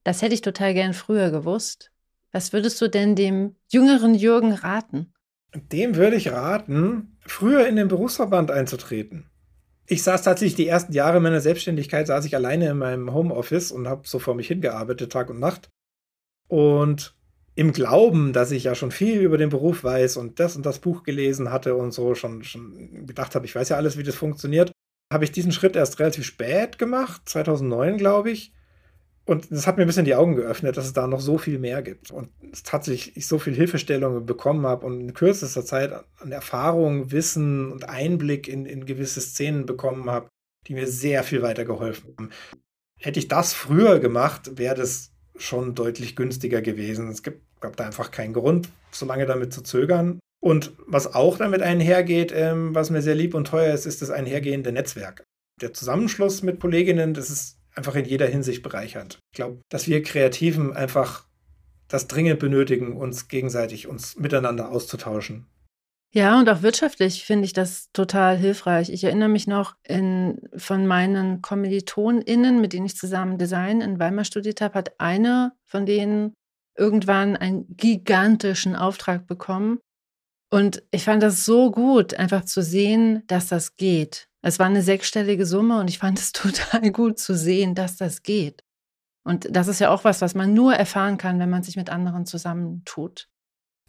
das 0.03 0.21
hätte 0.21 0.33
ich 0.33 0.41
total 0.41 0.73
gern 0.73 0.93
früher 0.93 1.31
gewusst. 1.31 1.91
Was 2.33 2.51
würdest 2.51 2.81
du 2.81 2.89
denn 2.89 3.15
dem 3.15 3.55
jüngeren 3.71 4.13
Jürgen 4.13 4.51
raten? 4.51 5.13
Dem 5.55 5.95
würde 5.95 6.17
ich 6.17 6.33
raten, 6.33 7.17
früher 7.25 7.65
in 7.65 7.77
den 7.77 7.87
Berufsverband 7.87 8.51
einzutreten. 8.51 9.29
Ich 9.85 10.03
saß 10.03 10.21
tatsächlich 10.23 10.55
die 10.55 10.67
ersten 10.67 10.93
Jahre 10.93 11.19
meiner 11.19 11.41
Selbstständigkeit, 11.41 12.07
saß 12.07 12.25
ich 12.25 12.35
alleine 12.35 12.69
in 12.69 12.77
meinem 12.77 13.13
Homeoffice 13.13 13.71
und 13.71 13.87
habe 13.87 14.07
so 14.07 14.19
vor 14.19 14.35
mich 14.35 14.47
hingearbeitet, 14.47 15.11
Tag 15.11 15.29
und 15.29 15.39
Nacht. 15.39 15.69
Und 16.47 17.15
im 17.55 17.71
Glauben, 17.73 18.33
dass 18.33 18.51
ich 18.51 18.63
ja 18.63 18.75
schon 18.75 18.91
viel 18.91 19.21
über 19.21 19.37
den 19.37 19.49
Beruf 19.49 19.83
weiß 19.83 20.17
und 20.17 20.39
das 20.39 20.55
und 20.55 20.65
das 20.65 20.79
Buch 20.79 21.03
gelesen 21.03 21.51
hatte 21.51 21.75
und 21.75 21.91
so 21.91 22.15
schon, 22.15 22.43
schon 22.43 23.05
gedacht 23.05 23.35
habe, 23.35 23.45
ich 23.45 23.53
weiß 23.53 23.69
ja 23.69 23.77
alles, 23.77 23.97
wie 23.97 24.03
das 24.03 24.15
funktioniert, 24.15 24.71
habe 25.11 25.25
ich 25.25 25.31
diesen 25.31 25.51
Schritt 25.51 25.75
erst 25.75 25.99
relativ 25.99 26.25
spät 26.25 26.79
gemacht, 26.79 27.21
2009 27.25 27.97
glaube 27.97 28.31
ich. 28.31 28.53
Und 29.25 29.51
das 29.51 29.67
hat 29.67 29.77
mir 29.77 29.83
ein 29.83 29.87
bisschen 29.87 30.05
die 30.05 30.15
Augen 30.15 30.35
geöffnet, 30.35 30.75
dass 30.75 30.85
es 30.85 30.93
da 30.93 31.07
noch 31.07 31.21
so 31.21 31.37
viel 31.37 31.57
mehr 31.57 31.81
gibt. 31.81 32.11
Und 32.11 32.29
tatsächlich 32.63 33.15
ich 33.15 33.27
so 33.27 33.39
viel 33.39 33.53
Hilfestellungen 33.53 34.25
bekommen 34.25 34.65
habe 34.67 34.85
und 34.85 34.99
in 34.99 35.13
kürzester 35.13 35.63
Zeit 35.63 35.93
an 36.19 36.31
Erfahrung, 36.31 37.11
Wissen 37.11 37.71
und 37.71 37.87
Einblick 37.87 38.49
in, 38.49 38.65
in 38.65 38.85
gewisse 38.85 39.21
Szenen 39.21 39.65
bekommen 39.65 40.09
habe, 40.09 40.27
die 40.67 40.73
mir 40.73 40.87
sehr 40.87 41.23
viel 41.23 41.41
weitergeholfen 41.41 42.13
haben. 42.17 42.29
Hätte 42.99 43.19
ich 43.19 43.29
das 43.29 43.53
früher 43.53 43.99
gemacht, 43.99 44.57
wäre 44.57 44.75
das 44.75 45.11
schon 45.37 45.73
deutlich 45.73 46.15
günstiger 46.15 46.61
gewesen. 46.61 47.07
Es 47.07 47.23
gibt, 47.23 47.41
gab 47.61 47.77
da 47.77 47.85
einfach 47.85 48.11
keinen 48.11 48.33
Grund, 48.33 48.69
so 48.91 49.05
lange 49.05 49.25
damit 49.25 49.53
zu 49.53 49.61
zögern. 49.61 50.19
Und 50.41 50.73
was 50.85 51.13
auch 51.13 51.37
damit 51.37 51.61
einhergeht, 51.61 52.33
ähm, 52.35 52.75
was 52.75 52.89
mir 52.89 53.01
sehr 53.01 53.15
lieb 53.15 53.33
und 53.33 53.47
teuer 53.47 53.73
ist, 53.73 53.85
ist 53.85 54.01
das 54.01 54.09
einhergehende 54.09 54.73
Netzwerk. 54.73 55.23
Der 55.61 55.73
Zusammenschluss 55.73 56.43
mit 56.43 56.59
Kolleginnen, 56.59 57.13
das 57.13 57.29
ist 57.29 57.57
einfach 57.75 57.95
in 57.95 58.05
jeder 58.05 58.27
Hinsicht 58.27 58.63
bereichernd. 58.63 59.19
Ich 59.31 59.37
glaube, 59.37 59.61
dass 59.69 59.87
wir 59.87 60.03
Kreativen 60.03 60.73
einfach 60.73 61.25
das 61.87 62.07
dringend 62.07 62.39
benötigen, 62.39 62.97
uns 62.97 63.27
gegenseitig, 63.27 63.87
uns 63.87 64.15
miteinander 64.17 64.69
auszutauschen. 64.69 65.45
Ja, 66.15 66.39
und 66.39 66.47
auch 66.47 66.61
wirtschaftlich 66.61 67.25
finde 67.25 67.45
ich 67.45 67.53
das 67.53 67.91
total 67.91 68.37
hilfreich. 68.37 68.91
Ich 68.91 69.03
erinnere 69.03 69.29
mich 69.29 69.47
noch 69.47 69.75
in, 69.83 70.39
von 70.55 70.85
meinen 70.85 71.41
KommilitonInnen, 71.41 72.61
mit 72.61 72.73
denen 72.73 72.85
ich 72.85 72.95
zusammen 72.95 73.39
Design 73.39 73.81
in 73.81 73.97
Weimar 73.97 74.23
studiert 74.23 74.61
habe, 74.61 74.75
hat 74.75 74.99
eine 74.99 75.53
von 75.65 75.87
denen 75.87 76.33
irgendwann 76.77 77.35
einen 77.35 77.65
gigantischen 77.75 78.75
Auftrag 78.75 79.25
bekommen. 79.25 79.79
Und 80.51 80.83
ich 80.91 81.03
fand 81.03 81.23
das 81.23 81.45
so 81.45 81.71
gut, 81.71 82.13
einfach 82.13 82.45
zu 82.45 82.61
sehen, 82.61 83.23
dass 83.25 83.47
das 83.47 83.75
geht. 83.75 84.27
Es 84.45 84.59
war 84.59 84.67
eine 84.67 84.83
sechsstellige 84.83 85.45
Summe 85.45 85.79
und 85.79 85.89
ich 85.89 85.97
fand 85.97 86.19
es 86.19 86.31
total 86.33 86.91
gut 86.91 87.17
zu 87.17 87.35
sehen, 87.35 87.73
dass 87.73 87.97
das 87.97 88.21
geht. 88.21 88.63
Und 89.25 89.47
das 89.55 89.69
ist 89.69 89.79
ja 89.79 89.89
auch 89.89 90.03
was, 90.03 90.21
was 90.21 90.35
man 90.35 90.53
nur 90.53 90.73
erfahren 90.75 91.17
kann, 91.17 91.39
wenn 91.39 91.49
man 91.49 91.63
sich 91.63 91.77
mit 91.77 91.89
anderen 91.89 92.25
zusammentut. 92.25 93.29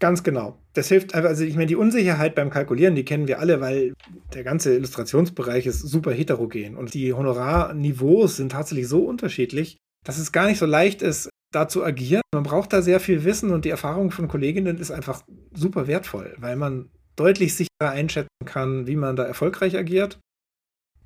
Ganz 0.01 0.23
genau. 0.23 0.61
Das 0.73 0.89
hilft 0.89 1.15
einfach, 1.15 1.31
also 1.31 1.45
ich 1.45 1.55
meine, 1.55 1.67
die 1.67 1.77
Unsicherheit 1.77 2.35
beim 2.35 2.51
Kalkulieren, 2.51 2.95
die 2.95 3.05
kennen 3.05 3.29
wir 3.29 3.39
alle, 3.39 3.61
weil 3.61 3.95
der 4.33 4.45
ganze 4.45 4.75
Illustrationsbereich 4.75 5.67
ist 5.67 5.81
super 5.81 6.13
heterogen 6.13 6.77
und 6.77 6.95
die 6.95 7.13
Honorarniveaus 7.13 8.37
sind 8.37 8.53
tatsächlich 8.53 8.89
so 8.89 9.05
unterschiedlich, 9.05 9.79
dass 10.05 10.19
es 10.19 10.33
gar 10.33 10.47
nicht 10.47 10.59
so 10.59 10.67
leicht 10.67 11.03
ist, 11.03 11.31
da 11.53 11.69
zu 11.69 11.85
agieren. 11.85 12.23
Man 12.33 12.43
braucht 12.43 12.73
da 12.73 12.83
sehr 12.83 13.01
viel 13.01 13.25
Wissen 13.25 13.51
und 13.51 13.65
die 13.65 13.71
Erfahrung 13.71 14.11
von 14.11 14.29
Kolleginnen 14.29 14.79
ist 14.79 14.91
einfach 14.91 15.23
super 15.53 15.87
wertvoll, 15.87 16.35
weil 16.39 16.57
man 16.57 16.91
deutlich 17.17 17.55
sicherer 17.55 17.91
einschätzen 17.91 18.29
kann, 18.45 18.87
wie 18.87 18.97
man 18.97 19.15
da 19.15 19.25
erfolgreich 19.25 19.77
agiert. 19.77 20.19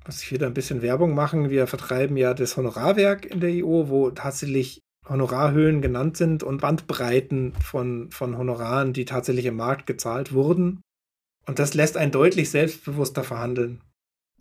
Muss 0.09 0.23
ich 0.23 0.31
wieder 0.31 0.47
ein 0.47 0.55
bisschen 0.55 0.81
Werbung 0.81 1.13
machen. 1.13 1.51
Wir 1.51 1.67
vertreiben 1.67 2.17
ja 2.17 2.33
das 2.33 2.57
Honorarwerk 2.57 3.27
in 3.27 3.41
der 3.41 3.51
IO, 3.51 3.89
wo 3.89 4.09
tatsächlich 4.09 4.81
Honorarhöhen 5.07 5.83
genannt 5.83 6.17
sind 6.17 6.41
und 6.41 6.61
Bandbreiten 6.61 7.53
von, 7.63 8.09
von 8.09 8.35
Honoraren, 8.35 8.91
die 8.91 9.05
tatsächlich 9.05 9.45
im 9.45 9.57
Markt 9.57 9.85
gezahlt 9.85 10.33
wurden. 10.33 10.81
Und 11.45 11.59
das 11.59 11.75
lässt 11.75 11.95
einen 11.95 12.11
deutlich 12.11 12.49
selbstbewusster 12.49 13.23
verhandeln. 13.23 13.83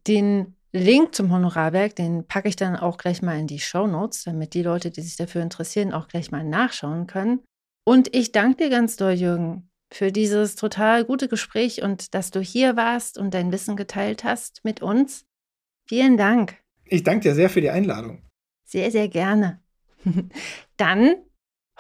Den 0.07 0.57
Link 0.73 1.15
zum 1.15 1.31
Honorarwerk, 1.31 1.95
den 1.95 2.27
packe 2.27 2.49
ich 2.49 2.57
dann 2.57 2.75
auch 2.75 2.97
gleich 2.97 3.21
mal 3.21 3.39
in 3.39 3.47
die 3.47 3.61
Show 3.61 3.87
Notes, 3.87 4.25
damit 4.25 4.55
die 4.55 4.63
Leute, 4.63 4.91
die 4.91 5.03
sich 5.03 5.17
dafür 5.17 5.43
interessieren, 5.43 5.93
auch 5.93 6.09
gleich 6.09 6.31
mal 6.31 6.45
nachschauen 6.45 7.07
können. 7.07 7.41
Und 7.85 8.17
ich 8.17 8.33
danke 8.33 8.65
dir 8.65 8.71
ganz 8.71 8.97
doll, 8.97 9.13
Jürgen, 9.13 9.69
für 9.93 10.13
dieses 10.13 10.57
total 10.57 11.05
gute 11.05 11.29
Gespräch 11.29 11.83
und 11.83 12.15
dass 12.15 12.31
du 12.31 12.41
hier 12.41 12.75
warst 12.75 13.19
und 13.19 13.35
dein 13.35 13.53
Wissen 13.53 13.77
geteilt 13.77 14.25
hast 14.25 14.65
mit 14.65 14.81
uns. 14.81 15.28
Vielen 15.89 16.19
Dank. 16.19 16.57
Ich 16.85 17.03
danke 17.03 17.29
dir 17.29 17.35
sehr 17.35 17.49
für 17.49 17.63
die 17.63 17.71
Einladung. 17.71 18.23
Sehr, 18.65 18.91
sehr 18.91 19.09
gerne. 19.09 19.63
Dann 20.77 21.15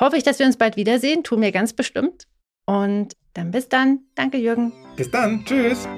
hoffe 0.00 0.16
ich, 0.16 0.22
dass 0.22 0.38
wir 0.38 0.46
uns 0.46 0.56
bald 0.56 0.76
wiedersehen. 0.76 1.24
Tun 1.24 1.42
wir 1.42 1.52
ganz 1.52 1.74
bestimmt. 1.74 2.26
Und 2.64 3.16
dann 3.34 3.50
bis 3.50 3.68
dann. 3.68 4.00
Danke, 4.14 4.36
Jürgen. 4.36 4.72
Bis 4.96 5.10
dann. 5.10 5.44
Tschüss. 5.44 5.88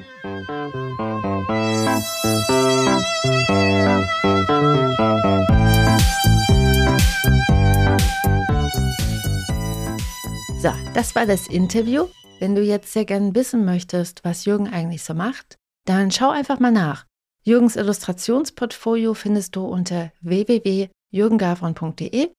So, 10.60 10.70
das 10.94 11.14
war 11.14 11.26
das 11.26 11.48
Interview. 11.48 12.06
wenn 12.38 12.54
du 12.54 12.62
jetzt 12.62 12.92
sehr 12.92 13.04
gerne 13.04 13.34
wissen 13.34 13.64
möchtest, 13.64 14.24
was 14.24 14.44
Jürgen 14.46 14.68
eigentlich 14.68 15.02
so 15.02 15.14
macht, 15.14 15.58
dann 15.86 16.10
schau 16.10 16.30
einfach 16.30 16.58
mal 16.58 16.72
nach. 16.72 17.09
Jürgens 17.42 17.76
Illustrationsportfolio 17.76 19.14
findest 19.14 19.56
du 19.56 19.64
unter 19.64 20.12
www.jürgengavron.de 20.20 22.30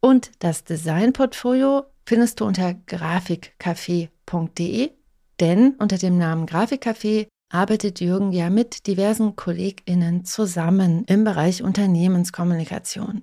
und 0.00 0.30
das 0.38 0.62
Designportfolio 0.64 1.84
findest 2.06 2.40
du 2.40 2.46
unter 2.46 2.72
grafikcafé.de, 2.74 4.92
denn 5.40 5.74
unter 5.78 5.98
dem 5.98 6.16
Namen 6.16 6.46
Grafikcafé 6.46 7.26
arbeitet 7.50 8.00
Jürgen 8.00 8.32
ja 8.32 8.48
mit 8.48 8.86
diversen 8.86 9.36
KollegInnen 9.36 10.24
zusammen 10.24 11.04
im 11.04 11.24
Bereich 11.24 11.62
Unternehmenskommunikation. 11.62 13.20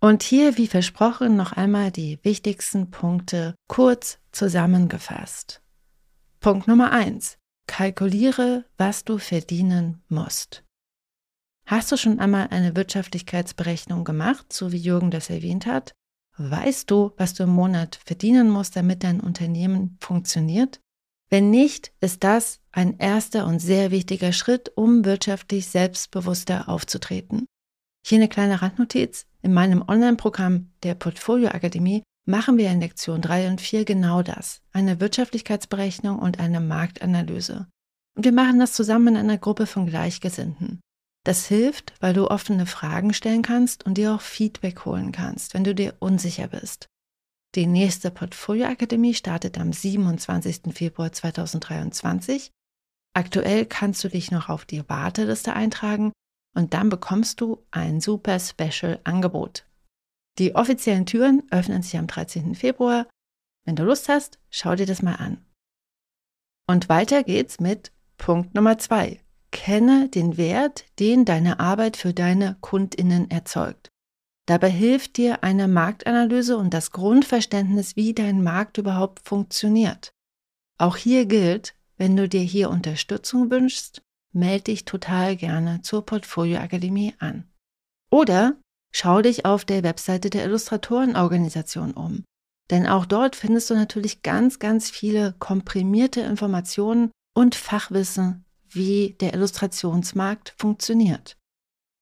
Und 0.00 0.22
hier, 0.22 0.58
wie 0.58 0.66
versprochen, 0.66 1.36
noch 1.36 1.52
einmal 1.52 1.90
die 1.90 2.18
wichtigsten 2.22 2.90
Punkte 2.90 3.54
kurz 3.66 4.18
zusammengefasst. 4.32 5.62
Punkt 6.40 6.68
Nummer 6.68 6.92
eins: 6.92 7.37
Kalkuliere, 7.68 8.64
was 8.76 9.04
du 9.04 9.18
verdienen 9.18 10.02
musst. 10.08 10.64
Hast 11.66 11.92
du 11.92 11.96
schon 11.96 12.18
einmal 12.18 12.48
eine 12.48 12.74
Wirtschaftlichkeitsberechnung 12.74 14.02
gemacht, 14.02 14.52
so 14.52 14.72
wie 14.72 14.78
Jürgen 14.78 15.12
das 15.12 15.30
erwähnt 15.30 15.66
hat? 15.66 15.92
Weißt 16.38 16.90
du, 16.90 17.12
was 17.16 17.34
du 17.34 17.44
im 17.44 17.50
Monat 17.50 18.00
verdienen 18.04 18.50
musst, 18.50 18.74
damit 18.74 19.04
dein 19.04 19.20
Unternehmen 19.20 19.96
funktioniert? 20.00 20.80
Wenn 21.30 21.50
nicht, 21.50 21.92
ist 22.00 22.24
das 22.24 22.60
ein 22.72 22.98
erster 22.98 23.46
und 23.46 23.60
sehr 23.60 23.90
wichtiger 23.90 24.32
Schritt, 24.32 24.72
um 24.74 25.04
wirtschaftlich 25.04 25.66
selbstbewusster 25.66 26.68
aufzutreten. 26.68 27.46
Hier 28.04 28.16
eine 28.16 28.28
kleine 28.28 28.62
Randnotiz. 28.62 29.26
In 29.42 29.52
meinem 29.52 29.82
Online-Programm 29.86 30.72
der 30.82 30.94
Portfolio 30.94 31.50
Akademie 31.50 32.02
machen 32.28 32.58
wir 32.58 32.70
in 32.70 32.80
Lektion 32.80 33.22
3 33.22 33.48
und 33.48 33.60
4 33.60 33.84
genau 33.84 34.22
das. 34.22 34.60
Eine 34.72 35.00
Wirtschaftlichkeitsberechnung 35.00 36.18
und 36.18 36.38
eine 36.38 36.60
Marktanalyse. 36.60 37.66
Und 38.16 38.24
wir 38.24 38.32
machen 38.32 38.58
das 38.58 38.74
zusammen 38.74 39.16
in 39.16 39.16
einer 39.16 39.38
Gruppe 39.38 39.66
von 39.66 39.86
Gleichgesinnten. 39.86 40.80
Das 41.24 41.46
hilft, 41.46 41.94
weil 42.00 42.14
du 42.14 42.30
offene 42.30 42.66
Fragen 42.66 43.14
stellen 43.14 43.42
kannst 43.42 43.86
und 43.86 43.94
dir 43.94 44.14
auch 44.14 44.20
Feedback 44.20 44.84
holen 44.84 45.10
kannst, 45.10 45.54
wenn 45.54 45.64
du 45.64 45.74
dir 45.74 45.96
unsicher 46.00 46.48
bist. 46.48 46.86
Die 47.54 47.66
nächste 47.66 48.10
Portfolio-Akademie 48.10 49.14
startet 49.14 49.58
am 49.58 49.72
27. 49.72 50.74
Februar 50.74 51.12
2023. 51.12 52.50
Aktuell 53.14 53.64
kannst 53.64 54.04
du 54.04 54.08
dich 54.08 54.30
noch 54.30 54.48
auf 54.48 54.66
die 54.66 54.86
Warteliste 54.88 55.54
eintragen 55.54 56.12
und 56.54 56.74
dann 56.74 56.90
bekommst 56.90 57.40
du 57.40 57.64
ein 57.70 58.00
super 58.00 58.38
Special-Angebot. 58.38 59.67
Die 60.38 60.54
offiziellen 60.54 61.06
Türen 61.06 61.42
öffnen 61.50 61.82
sich 61.82 61.98
am 61.98 62.06
13. 62.06 62.54
Februar. 62.54 63.06
Wenn 63.64 63.76
du 63.76 63.84
Lust 63.84 64.08
hast, 64.08 64.38
schau 64.50 64.76
dir 64.76 64.86
das 64.86 65.02
mal 65.02 65.16
an. 65.16 65.44
Und 66.68 66.88
weiter 66.88 67.24
geht's 67.24 67.60
mit 67.60 67.92
Punkt 68.18 68.54
Nummer 68.54 68.78
zwei. 68.78 69.20
Kenne 69.50 70.08
den 70.08 70.36
Wert, 70.36 70.84
den 70.98 71.24
deine 71.24 71.58
Arbeit 71.58 71.96
für 71.96 72.12
deine 72.12 72.56
Kundinnen 72.60 73.30
erzeugt. 73.30 73.90
Dabei 74.46 74.70
hilft 74.70 75.16
dir 75.16 75.42
eine 75.42 75.68
Marktanalyse 75.68 76.56
und 76.56 76.72
das 76.72 76.90
Grundverständnis, 76.90 77.96
wie 77.96 78.14
dein 78.14 78.42
Markt 78.42 78.78
überhaupt 78.78 79.26
funktioniert. 79.26 80.12
Auch 80.78 80.96
hier 80.96 81.26
gilt, 81.26 81.74
wenn 81.96 82.16
du 82.16 82.28
dir 82.28 82.40
hier 82.40 82.70
Unterstützung 82.70 83.50
wünschst, 83.50 84.02
melde 84.32 84.64
dich 84.64 84.84
total 84.84 85.36
gerne 85.36 85.82
zur 85.82 86.06
Portfolio 86.06 86.58
Akademie 86.60 87.14
an. 87.18 87.50
Oder 88.10 88.56
schau 88.92 89.22
dich 89.22 89.44
auf 89.44 89.64
der 89.64 89.82
Webseite 89.82 90.30
der 90.30 90.44
Illustratorenorganisation 90.44 91.92
um. 91.92 92.24
Denn 92.70 92.86
auch 92.86 93.06
dort 93.06 93.36
findest 93.36 93.70
du 93.70 93.74
natürlich 93.74 94.22
ganz, 94.22 94.58
ganz 94.58 94.90
viele 94.90 95.34
komprimierte 95.38 96.20
Informationen 96.20 97.10
und 97.34 97.54
Fachwissen 97.54 98.44
wie 98.68 99.16
der 99.20 99.32
Illustrationsmarkt 99.34 100.54
funktioniert. 100.58 101.36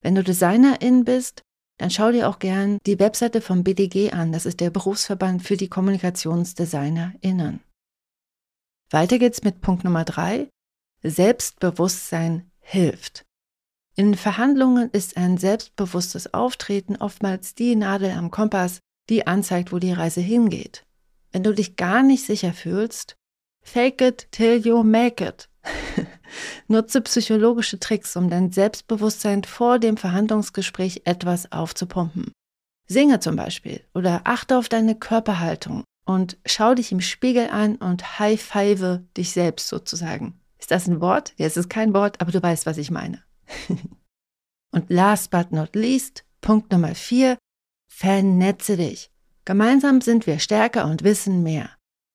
Wenn 0.03 0.14
du 0.14 0.25
Designerin 0.25 1.05
bist, 1.05 1.42
dann 1.79 1.90
schau 1.90 2.11
dir 2.11 2.29
auch 2.29 2.38
gern 2.38 2.79
die 2.87 2.99
Webseite 2.99 3.40
vom 3.40 3.62
BDG 3.62 4.12
an. 4.12 4.33
Das 4.33 4.46
ist 4.46 4.61
der 4.61 4.70
Berufsverband 4.70 5.42
für 5.42 5.57
die 5.57 5.68
KommunikationsdesignerInnen. 5.68 7.61
Weiter 8.90 9.18
geht's 9.18 9.42
mit 9.42 9.61
Punkt 9.61 9.85
Nummer 9.85 10.05
drei. 10.05 10.49
Selbstbewusstsein 11.03 12.51
hilft. 12.61 13.25
In 13.99 14.15
Verhandlungen 14.15 14.91
ist 14.91 15.17
ein 15.17 15.39
selbstbewusstes 15.39 16.35
Auftreten 16.35 16.97
oftmals 16.97 17.55
die 17.55 17.75
Nadel 17.77 18.11
am 18.11 18.31
Kompass, 18.31 18.81
die 19.09 19.27
anzeigt, 19.27 19.73
wo 19.73 19.79
die 19.79 19.93
Reise 19.93 20.21
hingeht. 20.21 20.85
Wenn 21.33 21.43
du 21.43 21.55
dich 21.55 21.77
gar 21.77 22.03
nicht 22.03 22.27
sicher 22.27 22.53
fühlst, 22.53 23.17
fake 23.63 24.03
it 24.03 24.29
till 24.33 24.59
you 24.59 24.83
make 24.83 25.25
it. 25.25 25.49
Nutze 26.69 27.01
psychologische 27.01 27.81
Tricks, 27.81 28.17
um 28.17 28.29
dein 28.29 28.53
Selbstbewusstsein 28.53 29.45
vor 29.45 29.79
dem 29.79 29.97
Verhandlungsgespräch 29.97 31.03
etwas 31.07 31.51
aufzupumpen. 31.51 32.33
Singe 32.87 33.21
zum 33.21 33.37
Beispiel 33.37 33.81
oder 33.95 34.21
achte 34.25 34.59
auf 34.59 34.69
deine 34.69 34.95
Körperhaltung 34.95 35.85
und 36.05 36.37
schau 36.45 36.75
dich 36.75 36.93
im 36.93 37.01
Spiegel 37.01 37.49
an 37.49 37.77
und 37.77 38.19
high-five 38.19 39.01
dich 39.17 39.33
selbst 39.33 39.69
sozusagen. 39.69 40.39
Ist 40.59 40.71
das 40.71 40.87
ein 40.87 41.01
Wort? 41.01 41.33
Ja, 41.39 41.47
es 41.47 41.57
ist 41.57 41.71
kein 41.71 41.95
Wort, 41.95 42.21
aber 42.21 42.31
du 42.31 42.43
weißt, 42.43 42.67
was 42.67 42.77
ich 42.77 42.91
meine. 42.91 43.26
und 44.73 44.91
last 44.91 45.31
but 45.31 45.53
not 45.53 45.75
least, 45.75 46.25
Punkt 46.41 46.73
Nummer 46.73 46.95
vier, 46.95 47.39
vernetze 47.89 48.77
dich. 48.77 49.11
Gemeinsam 49.45 50.01
sind 50.01 50.27
wir 50.27 50.39
stärker 50.39 50.87
und 50.87 51.05
wissen 51.05 51.43
mehr. 51.43 51.71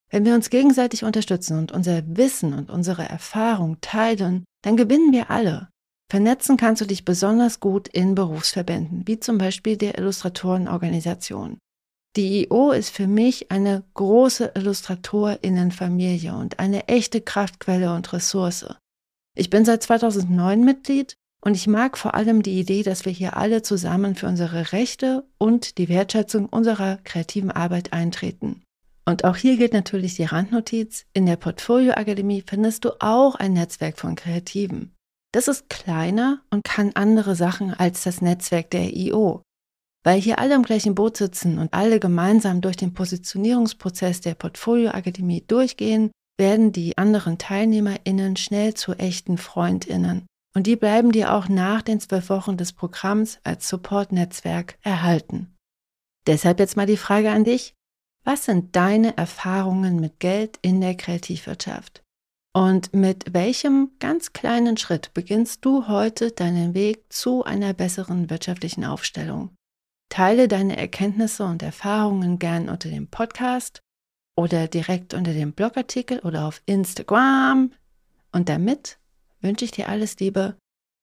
Wenn 0.09 0.25
wir 0.25 0.35
uns 0.35 0.49
gegenseitig 0.49 1.05
unterstützen 1.05 1.57
und 1.57 1.71
unser 1.71 2.03
Wissen 2.05 2.53
und 2.53 2.69
unsere 2.69 3.07
Erfahrung 3.07 3.79
teilen, 3.79 4.43
dann 4.61 4.75
gewinnen 4.75 5.13
wir 5.13 5.31
alle. 5.31 5.69
Vernetzen 6.11 6.57
kannst 6.57 6.81
du 6.81 6.85
dich 6.85 7.05
besonders 7.05 7.61
gut 7.61 7.87
in 7.87 8.15
Berufsverbänden, 8.15 9.07
wie 9.07 9.21
zum 9.21 9.37
Beispiel 9.37 9.77
der 9.77 9.97
Illustratorenorganisation. 9.97 11.57
Die 12.17 12.43
IO 12.43 12.71
ist 12.71 12.89
für 12.89 13.07
mich 13.07 13.49
eine 13.49 13.85
große 13.93 14.51
Illustratorinnenfamilie 14.55 16.35
und 16.35 16.59
eine 16.59 16.89
echte 16.89 17.21
Kraftquelle 17.21 17.95
und 17.95 18.11
Ressource. 18.11 18.65
Ich 19.37 19.49
bin 19.49 19.63
seit 19.63 19.83
2009 19.83 20.65
Mitglied 20.65 21.15
und 21.43 21.55
ich 21.55 21.67
mag 21.67 21.97
vor 21.97 22.13
allem 22.13 22.43
die 22.43 22.59
Idee, 22.59 22.83
dass 22.83 23.05
wir 23.05 23.11
hier 23.11 23.35
alle 23.35 23.63
zusammen 23.63 24.15
für 24.15 24.27
unsere 24.27 24.71
Rechte 24.71 25.25
und 25.39 25.77
die 25.79 25.89
Wertschätzung 25.89 26.45
unserer 26.47 26.97
kreativen 27.03 27.51
Arbeit 27.51 27.93
eintreten. 27.93 28.61
Und 29.05 29.25
auch 29.25 29.35
hier 29.35 29.57
gilt 29.57 29.73
natürlich 29.73 30.15
die 30.15 30.25
Randnotiz. 30.25 31.05
In 31.13 31.25
der 31.25 31.35
Portfolio 31.35 31.93
Akademie 31.93 32.43
findest 32.45 32.85
du 32.85 32.91
auch 32.99 33.35
ein 33.35 33.53
Netzwerk 33.53 33.97
von 33.97 34.15
Kreativen. 34.15 34.93
Das 35.33 35.47
ist 35.47 35.69
kleiner 35.69 36.41
und 36.51 36.63
kann 36.63 36.91
andere 36.93 37.35
Sachen 37.35 37.73
als 37.73 38.03
das 38.03 38.21
Netzwerk 38.21 38.69
der 38.69 38.95
IO. 38.95 39.41
Weil 40.03 40.19
hier 40.19 40.39
alle 40.39 40.55
im 40.55 40.63
gleichen 40.63 40.93
Boot 40.93 41.17
sitzen 41.17 41.57
und 41.57 41.73
alle 41.73 41.99
gemeinsam 41.99 42.61
durch 42.61 42.75
den 42.75 42.93
Positionierungsprozess 42.93 44.21
der 44.21 44.35
Portfolio 44.35 44.91
Akademie 44.91 45.43
durchgehen, 45.47 46.11
werden 46.37 46.71
die 46.71 46.97
anderen 46.97 47.37
TeilnehmerInnen 47.37 48.35
schnell 48.35 48.73
zu 48.73 48.93
echten 48.93 49.37
FreundInnen. 49.37 50.25
Und 50.53 50.67
die 50.67 50.75
bleiben 50.75 51.11
dir 51.11 51.33
auch 51.33 51.47
nach 51.47 51.81
den 51.81 51.99
zwölf 51.99 52.29
Wochen 52.29 52.57
des 52.57 52.73
Programms 52.73 53.39
als 53.43 53.69
Support-Netzwerk 53.69 54.77
erhalten. 54.81 55.55
Deshalb 56.27 56.59
jetzt 56.59 56.77
mal 56.77 56.85
die 56.85 56.97
Frage 56.97 57.31
an 57.31 57.43
dich. 57.43 57.73
Was 58.23 58.45
sind 58.45 58.75
deine 58.75 59.17
Erfahrungen 59.17 59.99
mit 59.99 60.19
Geld 60.19 60.59
in 60.61 60.81
der 60.81 60.95
Kreativwirtschaft? 60.95 62.03
Und 62.53 62.93
mit 62.93 63.33
welchem 63.33 63.91
ganz 63.99 64.33
kleinen 64.33 64.75
Schritt 64.75 65.13
beginnst 65.13 65.63
du 65.63 65.87
heute 65.87 66.31
deinen 66.31 66.73
Weg 66.73 67.11
zu 67.11 67.43
einer 67.45 67.73
besseren 67.73 68.29
wirtschaftlichen 68.29 68.83
Aufstellung? 68.83 69.55
Teile 70.09 70.49
deine 70.49 70.75
Erkenntnisse 70.75 71.45
und 71.45 71.63
Erfahrungen 71.63 72.37
gern 72.37 72.67
unter 72.67 72.89
dem 72.89 73.07
Podcast 73.07 73.79
oder 74.35 74.67
direkt 74.67 75.13
unter 75.13 75.33
dem 75.33 75.53
Blogartikel 75.53 76.19
oder 76.19 76.45
auf 76.45 76.61
Instagram. 76.65 77.71
Und 78.33 78.49
damit 78.49 78.99
wünsche 79.41 79.65
ich 79.65 79.71
dir 79.71 79.89
alles 79.89 80.17
Liebe. 80.19 80.55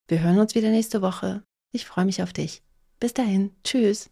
Wir 0.08 0.22
hören 0.22 0.38
uns 0.38 0.54
wieder 0.54 0.70
nächste 0.70 1.02
Woche. 1.02 1.42
Ich 1.72 1.84
freue 1.84 2.04
mich 2.04 2.22
auf 2.22 2.32
dich. 2.32 2.62
Bis 3.00 3.12
dahin. 3.14 3.52
Tschüss. 3.64 4.10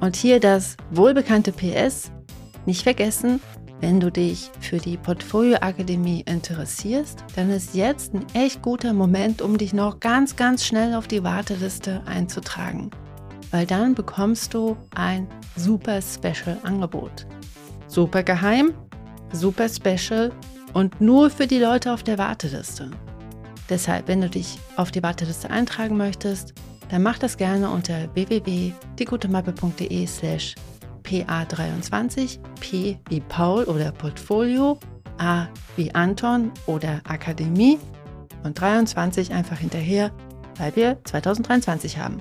Und 0.00 0.16
hier 0.16 0.40
das 0.40 0.76
wohlbekannte 0.90 1.52
PS. 1.52 2.12
Nicht 2.66 2.82
vergessen, 2.82 3.40
wenn 3.80 4.00
du 4.00 4.10
dich 4.10 4.50
für 4.60 4.78
die 4.78 4.96
Portfolio 4.96 5.58
Akademie 5.58 6.22
interessierst, 6.22 7.24
dann 7.36 7.50
ist 7.50 7.74
jetzt 7.74 8.12
ein 8.12 8.26
echt 8.34 8.60
guter 8.60 8.92
Moment, 8.92 9.40
um 9.40 9.56
dich 9.56 9.72
noch 9.72 10.00
ganz, 10.00 10.34
ganz 10.34 10.64
schnell 10.66 10.94
auf 10.94 11.06
die 11.06 11.22
Warteliste 11.22 12.02
einzutragen. 12.04 12.90
Weil 13.50 13.66
dann 13.66 13.94
bekommst 13.94 14.52
du 14.52 14.76
ein 14.94 15.28
super 15.56 16.02
Special 16.02 16.58
Angebot. 16.64 17.26
Super 17.88 18.22
geheim, 18.22 18.74
super 19.32 19.68
special 19.68 20.30
und 20.74 21.00
nur 21.00 21.30
für 21.30 21.46
die 21.46 21.58
Leute 21.58 21.92
auf 21.92 22.02
der 22.02 22.18
Warteliste. 22.18 22.90
Deshalb, 23.68 24.08
wenn 24.08 24.20
du 24.20 24.30
dich 24.30 24.58
auf 24.76 24.90
die 24.90 25.02
Warteliste 25.02 25.50
eintragen 25.50 25.96
möchtest, 25.96 26.54
dann 26.90 27.02
mach 27.02 27.18
das 27.18 27.36
gerne 27.36 27.68
unter 27.70 28.14
www.diegutemappe.de 28.14 30.06
slash 30.06 30.54
PA23, 31.02 32.38
P 32.60 32.98
wie 33.08 33.20
Paul 33.20 33.64
oder 33.64 33.92
Portfolio, 33.92 34.78
A 35.18 35.46
wie 35.76 35.94
Anton 35.94 36.52
oder 36.66 37.00
Akademie 37.04 37.78
und 38.44 38.60
23 38.60 39.32
einfach 39.32 39.58
hinterher, 39.58 40.10
weil 40.56 40.76
wir 40.76 40.98
2023 41.04 41.98
haben. 41.98 42.20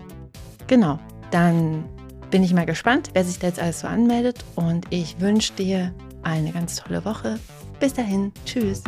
Genau, 0.67 0.99
dann 1.31 1.85
bin 2.29 2.43
ich 2.43 2.53
mal 2.53 2.65
gespannt, 2.65 3.09
wer 3.13 3.23
sich 3.23 3.39
da 3.39 3.47
jetzt 3.47 3.59
alles 3.59 3.81
so 3.81 3.87
anmeldet 3.87 4.43
und 4.55 4.85
ich 4.89 5.19
wünsche 5.19 5.53
dir 5.53 5.93
eine 6.23 6.51
ganz 6.51 6.75
tolle 6.75 7.05
Woche. 7.05 7.39
Bis 7.79 7.93
dahin, 7.93 8.31
tschüss. 8.45 8.83